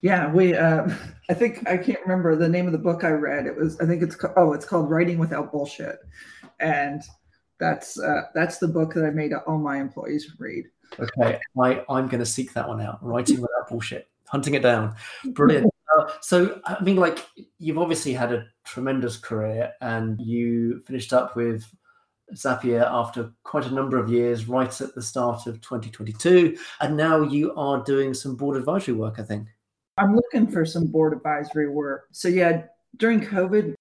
Yeah, 0.00 0.32
we. 0.32 0.54
Uh, 0.54 0.88
I 1.28 1.34
think 1.34 1.68
I 1.68 1.76
can't 1.76 2.00
remember 2.02 2.36
the 2.36 2.48
name 2.48 2.66
of 2.66 2.72
the 2.72 2.78
book 2.78 3.02
I 3.02 3.10
read. 3.10 3.46
It 3.46 3.56
was. 3.56 3.80
I 3.80 3.86
think 3.86 4.02
it's. 4.02 4.16
Oh, 4.36 4.52
it's 4.52 4.64
called 4.64 4.90
Writing 4.90 5.18
Without 5.18 5.50
Bullshit, 5.50 5.98
and 6.60 7.02
that's 7.58 7.98
uh, 7.98 8.22
that's 8.32 8.58
the 8.58 8.68
book 8.68 8.94
that 8.94 9.04
I 9.04 9.10
made 9.10 9.32
all 9.32 9.58
my 9.58 9.80
employees 9.80 10.36
read. 10.38 10.66
Okay, 10.98 11.38
I 11.60 11.84
I'm 11.88 12.08
going 12.08 12.20
to 12.20 12.26
seek 12.26 12.52
that 12.54 12.68
one 12.68 12.80
out. 12.80 12.98
Writing 13.02 13.40
Without 13.40 13.68
Bullshit, 13.68 14.08
hunting 14.26 14.54
it 14.54 14.62
down. 14.62 14.94
Brilliant. 15.24 15.72
Uh, 15.98 16.06
so 16.20 16.60
I 16.66 16.78
mean, 16.82 16.96
like 16.96 17.26
you've 17.58 17.78
obviously 17.78 18.12
had 18.12 18.30
a 18.30 18.44
tremendous 18.62 19.16
career, 19.16 19.72
and 19.80 20.20
you 20.20 20.80
finished 20.80 21.14
up 21.14 21.34
with 21.34 21.64
Zapier 22.34 22.86
after 22.86 23.32
quite 23.42 23.66
a 23.66 23.74
number 23.74 23.98
of 23.98 24.10
years, 24.10 24.48
right 24.48 24.80
at 24.80 24.94
the 24.94 25.02
start 25.02 25.46
of 25.46 25.60
2022. 25.60 26.56
And 26.80 26.96
now 26.96 27.22
you 27.22 27.54
are 27.54 27.82
doing 27.82 28.14
some 28.14 28.36
board 28.36 28.56
advisory 28.56 28.94
work, 28.94 29.18
I 29.18 29.22
think. 29.22 29.48
I'm 29.96 30.14
looking 30.14 30.46
for 30.46 30.64
some 30.64 30.86
board 30.86 31.12
advisory 31.12 31.68
work. 31.68 32.08
So, 32.12 32.28
yeah, 32.28 32.64
during 32.96 33.20
COVID, 33.20 33.74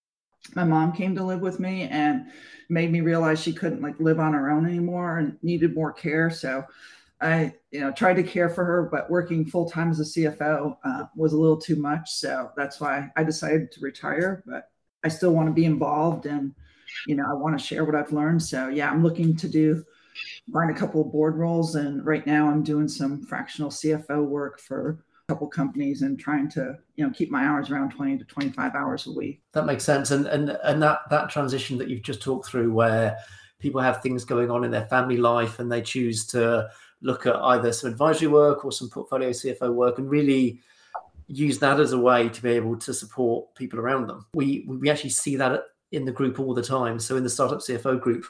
my 0.55 0.63
mom 0.63 0.93
came 0.93 1.15
to 1.15 1.23
live 1.23 1.41
with 1.41 1.59
me 1.59 1.83
and 1.83 2.27
made 2.69 2.91
me 2.91 3.01
realize 3.01 3.41
she 3.41 3.53
couldn't 3.53 3.81
like 3.81 3.99
live 3.99 4.19
on 4.19 4.33
her 4.33 4.49
own 4.49 4.65
anymore 4.65 5.19
and 5.19 5.37
needed 5.43 5.75
more 5.75 5.91
care. 5.91 6.29
So, 6.29 6.63
I, 7.19 7.53
you 7.71 7.79
know, 7.79 7.91
tried 7.91 8.15
to 8.15 8.23
care 8.23 8.49
for 8.49 8.63
her, 8.63 8.89
but 8.91 9.09
working 9.09 9.45
full 9.45 9.69
time 9.69 9.89
as 9.89 9.99
a 9.99 10.03
CFO 10.03 10.77
uh, 10.83 11.05
was 11.15 11.33
a 11.33 11.37
little 11.37 11.57
too 11.57 11.75
much. 11.75 12.11
So 12.11 12.51
that's 12.55 12.79
why 12.79 13.09
I 13.15 13.23
decided 13.23 13.71
to 13.71 13.81
retire. 13.81 14.43
But 14.45 14.69
I 15.03 15.07
still 15.07 15.31
want 15.31 15.47
to 15.47 15.53
be 15.53 15.65
involved 15.65 16.25
and 16.25 16.53
you 17.05 17.15
know, 17.15 17.25
I 17.29 17.33
want 17.33 17.57
to 17.57 17.63
share 17.63 17.85
what 17.85 17.95
I've 17.95 18.11
learned. 18.11 18.41
So 18.41 18.69
yeah, 18.69 18.89
I'm 18.89 19.03
looking 19.03 19.35
to 19.37 19.47
do 19.47 19.83
find 20.51 20.71
a 20.71 20.79
couple 20.79 21.01
of 21.01 21.11
board 21.11 21.35
roles, 21.35 21.75
and 21.75 22.05
right 22.05 22.25
now 22.25 22.49
I'm 22.49 22.63
doing 22.63 22.87
some 22.87 23.23
fractional 23.25 23.69
CFO 23.69 24.25
work 24.25 24.59
for 24.59 25.03
a 25.27 25.33
couple 25.33 25.47
companies 25.47 26.01
and 26.01 26.19
trying 26.19 26.49
to 26.51 26.75
you 26.95 27.05
know 27.05 27.11
keep 27.11 27.29
my 27.29 27.45
hours 27.45 27.69
around 27.69 27.91
20 27.91 28.17
to 28.17 28.23
25 28.25 28.75
hours 28.75 29.07
a 29.07 29.11
week. 29.11 29.41
That 29.53 29.65
makes 29.65 29.83
sense, 29.83 30.11
and 30.11 30.25
and 30.27 30.57
and 30.63 30.81
that 30.81 31.01
that 31.09 31.29
transition 31.29 31.77
that 31.77 31.89
you've 31.89 32.03
just 32.03 32.21
talked 32.21 32.47
through, 32.47 32.71
where 32.73 33.17
people 33.59 33.81
have 33.81 34.01
things 34.01 34.23
going 34.23 34.51
on 34.51 34.63
in 34.63 34.71
their 34.71 34.85
family 34.85 35.17
life 35.17 35.57
and 35.59 35.71
they 35.71 35.81
choose 35.81 36.27
to 36.27 36.69
look 37.01 37.25
at 37.25 37.35
either 37.35 37.71
some 37.71 37.91
advisory 37.91 38.27
work 38.27 38.65
or 38.65 38.71
some 38.71 38.89
portfolio 38.89 39.29
CFO 39.29 39.73
work 39.73 39.97
and 39.97 40.09
really 40.09 40.59
use 41.27 41.59
that 41.59 41.79
as 41.79 41.91
a 41.91 41.99
way 41.99 42.29
to 42.29 42.41
be 42.41 42.51
able 42.51 42.77
to 42.77 42.93
support 42.93 43.53
people 43.55 43.79
around 43.79 44.07
them. 44.07 44.25
We 44.33 44.65
we 44.67 44.89
actually 44.89 45.11
see 45.11 45.35
that 45.35 45.63
in 45.91 46.05
the 46.05 46.11
group 46.11 46.39
all 46.39 46.53
the 46.53 46.63
time. 46.63 46.99
So 46.99 47.17
in 47.17 47.23
the 47.23 47.29
startup 47.29 47.59
CFO 47.59 47.99
group, 47.99 48.25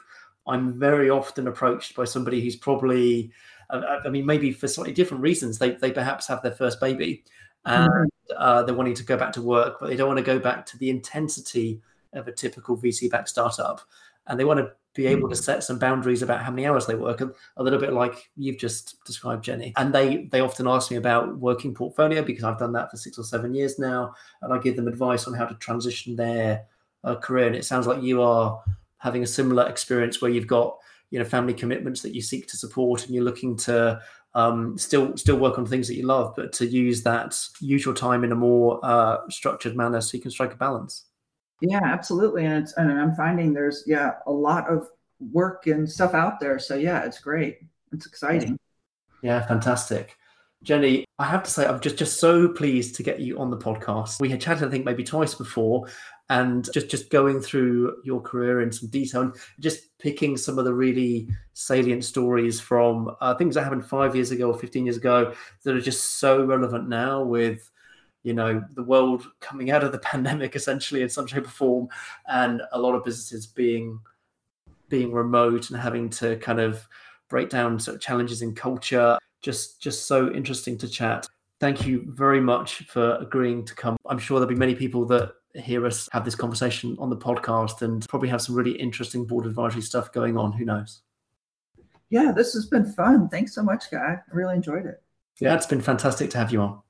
I'm 0.46 0.78
very 0.78 1.10
often 1.10 1.48
approached 1.48 1.94
by 1.94 2.04
somebody 2.04 2.40
who's 2.40 2.56
probably, 2.56 3.30
I 3.70 4.08
mean, 4.08 4.24
maybe 4.24 4.52
for 4.52 4.66
slightly 4.66 4.94
different 4.94 5.22
reasons. 5.22 5.58
They 5.58 5.72
they 5.72 5.92
perhaps 5.92 6.26
have 6.28 6.42
their 6.42 6.52
first 6.52 6.80
baby, 6.80 7.24
and 7.64 7.88
mm-hmm. 7.88 8.32
uh, 8.36 8.62
they're 8.62 8.74
wanting 8.74 8.94
to 8.94 9.04
go 9.04 9.16
back 9.16 9.32
to 9.32 9.42
work, 9.42 9.78
but 9.80 9.88
they 9.88 9.96
don't 9.96 10.08
want 10.08 10.18
to 10.18 10.24
go 10.24 10.38
back 10.38 10.66
to 10.66 10.78
the 10.78 10.90
intensity 10.90 11.80
of 12.14 12.26
a 12.26 12.32
typical 12.32 12.76
VC-backed 12.76 13.28
startup, 13.28 13.82
and 14.28 14.38
they 14.38 14.44
want 14.44 14.60
to 14.60 14.70
be 14.94 15.06
able 15.06 15.28
to 15.28 15.34
mm. 15.34 15.42
set 15.42 15.62
some 15.62 15.78
boundaries 15.78 16.22
about 16.22 16.42
how 16.42 16.50
many 16.50 16.66
hours 16.66 16.86
they 16.86 16.94
work 16.94 17.20
a 17.20 17.62
little 17.62 17.78
bit 17.78 17.92
like 17.92 18.30
you've 18.36 18.58
just 18.58 18.96
described 19.04 19.44
jenny 19.44 19.72
and 19.76 19.94
they 19.94 20.28
they 20.32 20.40
often 20.40 20.66
ask 20.66 20.90
me 20.90 20.96
about 20.96 21.38
working 21.38 21.74
portfolio 21.74 22.22
because 22.22 22.42
i've 22.42 22.58
done 22.58 22.72
that 22.72 22.90
for 22.90 22.96
six 22.96 23.18
or 23.18 23.22
seven 23.22 23.54
years 23.54 23.78
now 23.78 24.12
and 24.42 24.52
i 24.52 24.58
give 24.58 24.74
them 24.74 24.88
advice 24.88 25.26
on 25.26 25.34
how 25.34 25.44
to 25.44 25.54
transition 25.56 26.16
their 26.16 26.64
uh, 27.04 27.16
career. 27.16 27.46
And 27.46 27.56
it 27.56 27.64
sounds 27.64 27.86
like 27.86 28.02
you 28.02 28.22
are 28.22 28.62
having 28.98 29.22
a 29.22 29.26
similar 29.26 29.68
experience 29.68 30.20
where 30.20 30.30
you've 30.30 30.46
got 30.46 30.76
you 31.10 31.18
know 31.18 31.24
family 31.24 31.54
commitments 31.54 32.02
that 32.02 32.14
you 32.14 32.20
seek 32.20 32.46
to 32.48 32.56
support, 32.56 33.06
and 33.06 33.14
you're 33.14 33.24
looking 33.24 33.56
to 33.56 34.00
um, 34.34 34.76
still 34.76 35.16
still 35.16 35.38
work 35.38 35.58
on 35.58 35.66
things 35.66 35.88
that 35.88 35.94
you 35.94 36.06
love, 36.06 36.34
but 36.36 36.52
to 36.54 36.66
use 36.66 37.02
that 37.04 37.38
use 37.60 37.84
your 37.84 37.94
time 37.94 38.24
in 38.24 38.32
a 38.32 38.36
more 38.36 38.80
uh, 38.82 39.18
structured 39.30 39.76
manner 39.76 40.00
so 40.00 40.16
you 40.16 40.22
can 40.22 40.30
strike 40.30 40.52
a 40.52 40.56
balance. 40.56 41.04
Yeah, 41.60 41.80
absolutely, 41.82 42.44
and 42.44 42.62
it's 42.62 42.72
and 42.74 42.90
I'm 42.92 43.14
finding 43.14 43.52
there's 43.52 43.84
yeah 43.86 44.14
a 44.26 44.32
lot 44.32 44.68
of 44.68 44.88
work 45.32 45.66
and 45.66 45.90
stuff 45.90 46.14
out 46.14 46.40
there. 46.40 46.58
So 46.58 46.76
yeah, 46.76 47.04
it's 47.04 47.18
great. 47.18 47.58
It's 47.92 48.06
exciting. 48.06 48.58
Yeah, 49.22 49.44
fantastic. 49.46 50.16
Jenny, 50.62 51.04
I 51.18 51.24
have 51.24 51.44
to 51.44 51.50
say, 51.50 51.66
I'm 51.66 51.80
just 51.80 51.96
just 51.96 52.18
so 52.18 52.48
pleased 52.48 52.96
to 52.96 53.02
get 53.02 53.20
you 53.20 53.38
on 53.38 53.50
the 53.50 53.56
podcast. 53.56 54.20
We 54.20 54.28
had 54.28 54.40
chatted, 54.40 54.66
I 54.66 54.70
think, 54.70 54.84
maybe 54.84 55.04
twice 55.04 55.34
before, 55.34 55.88
and 56.30 56.68
just 56.72 56.88
just 56.88 57.10
going 57.10 57.40
through 57.40 57.96
your 58.04 58.20
career 58.20 58.60
in 58.60 58.72
some 58.72 58.88
detail 58.88 59.22
and 59.22 59.34
just 59.60 59.98
picking 59.98 60.36
some 60.36 60.58
of 60.58 60.64
the 60.64 60.74
really 60.74 61.28
salient 61.54 62.04
stories 62.04 62.60
from 62.60 63.14
uh, 63.20 63.34
things 63.34 63.54
that 63.54 63.62
happened 63.62 63.86
five 63.86 64.14
years 64.14 64.30
ago 64.30 64.50
or 64.50 64.58
15 64.58 64.84
years 64.84 64.96
ago 64.96 65.32
that 65.64 65.74
are 65.76 65.80
just 65.80 66.18
so 66.18 66.44
relevant 66.44 66.88
now 66.88 67.22
with 67.22 67.70
you 68.28 68.34
know 68.34 68.62
the 68.74 68.82
world 68.82 69.26
coming 69.40 69.70
out 69.70 69.82
of 69.82 69.90
the 69.92 69.98
pandemic 70.10 70.54
essentially 70.54 71.02
in 71.02 71.08
some 71.08 71.26
shape 71.26 71.46
or 71.46 71.50
form 71.50 71.88
and 72.28 72.62
a 72.72 72.78
lot 72.78 72.94
of 72.94 73.04
businesses 73.04 73.46
being 73.46 73.98
being 74.88 75.12
remote 75.12 75.70
and 75.70 75.80
having 75.80 76.08
to 76.08 76.36
kind 76.36 76.60
of 76.60 76.86
break 77.28 77.48
down 77.48 77.78
sort 77.78 77.94
of 77.94 78.00
challenges 78.00 78.42
in 78.42 78.54
culture 78.54 79.18
just 79.42 79.80
just 79.80 80.06
so 80.06 80.30
interesting 80.32 80.78
to 80.78 80.88
chat 80.88 81.26
thank 81.58 81.86
you 81.86 82.04
very 82.08 82.40
much 82.40 82.86
for 82.86 83.16
agreeing 83.16 83.64
to 83.64 83.74
come 83.74 83.96
i'm 84.08 84.18
sure 84.18 84.38
there'll 84.38 84.54
be 84.54 84.54
many 84.54 84.74
people 84.74 85.04
that 85.04 85.32
hear 85.54 85.86
us 85.86 86.08
have 86.12 86.24
this 86.24 86.34
conversation 86.34 86.96
on 86.98 87.10
the 87.10 87.16
podcast 87.16 87.82
and 87.82 88.06
probably 88.08 88.28
have 88.28 88.42
some 88.42 88.54
really 88.54 88.72
interesting 88.72 89.24
board 89.24 89.46
advisory 89.46 89.82
stuff 89.82 90.12
going 90.12 90.36
on. 90.36 90.52
Who 90.52 90.64
knows? 90.64 91.02
Yeah, 92.10 92.32
this 92.32 92.54
has 92.54 92.66
been 92.66 92.86
fun. 92.92 93.28
Thanks 93.28 93.54
so 93.54 93.62
much, 93.62 93.90
Guy. 93.90 94.18
I 94.18 94.34
really 94.34 94.56
enjoyed 94.56 94.86
it. 94.86 95.02
Yeah, 95.40 95.54
it's 95.54 95.66
been 95.66 95.80
fantastic 95.80 96.30
to 96.30 96.38
have 96.38 96.52
you 96.52 96.60
on. 96.60 96.80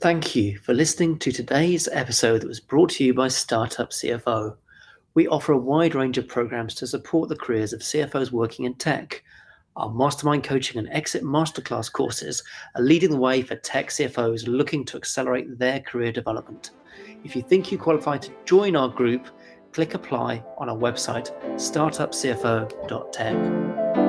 Thank 0.00 0.36
you 0.36 0.58
for 0.58 0.74
listening 0.74 1.18
to 1.20 1.32
today's 1.32 1.88
episode 1.90 2.42
that 2.42 2.48
was 2.48 2.60
brought 2.60 2.90
to 2.90 3.04
you 3.04 3.14
by 3.14 3.28
Startup 3.28 3.88
CFO. 3.88 4.54
We 5.14 5.26
offer 5.26 5.52
a 5.52 5.58
wide 5.58 5.94
range 5.94 6.18
of 6.18 6.28
programs 6.28 6.74
to 6.74 6.86
support 6.86 7.30
the 7.30 7.36
careers 7.36 7.72
of 7.72 7.80
CFOs 7.80 8.30
working 8.30 8.66
in 8.66 8.74
tech. 8.74 9.22
Our 9.74 9.90
mastermind 9.90 10.44
coaching 10.44 10.78
and 10.78 10.90
exit 10.90 11.22
masterclass 11.22 11.90
courses 11.90 12.42
are 12.74 12.82
leading 12.82 13.10
the 13.10 13.16
way 13.16 13.40
for 13.40 13.56
tech 13.56 13.88
CFOs 13.88 14.46
looking 14.46 14.84
to 14.84 14.98
accelerate 14.98 15.58
their 15.58 15.80
career 15.80 16.12
development. 16.12 16.72
If 17.24 17.34
you 17.34 17.40
think 17.40 17.72
you 17.72 17.78
qualify 17.78 18.18
to 18.18 18.30
join 18.44 18.76
our 18.76 18.90
group, 18.90 19.26
click 19.72 19.94
apply 19.94 20.44
on 20.58 20.68
our 20.68 20.76
website, 20.76 21.32
startupcfo.tech. 21.54 24.05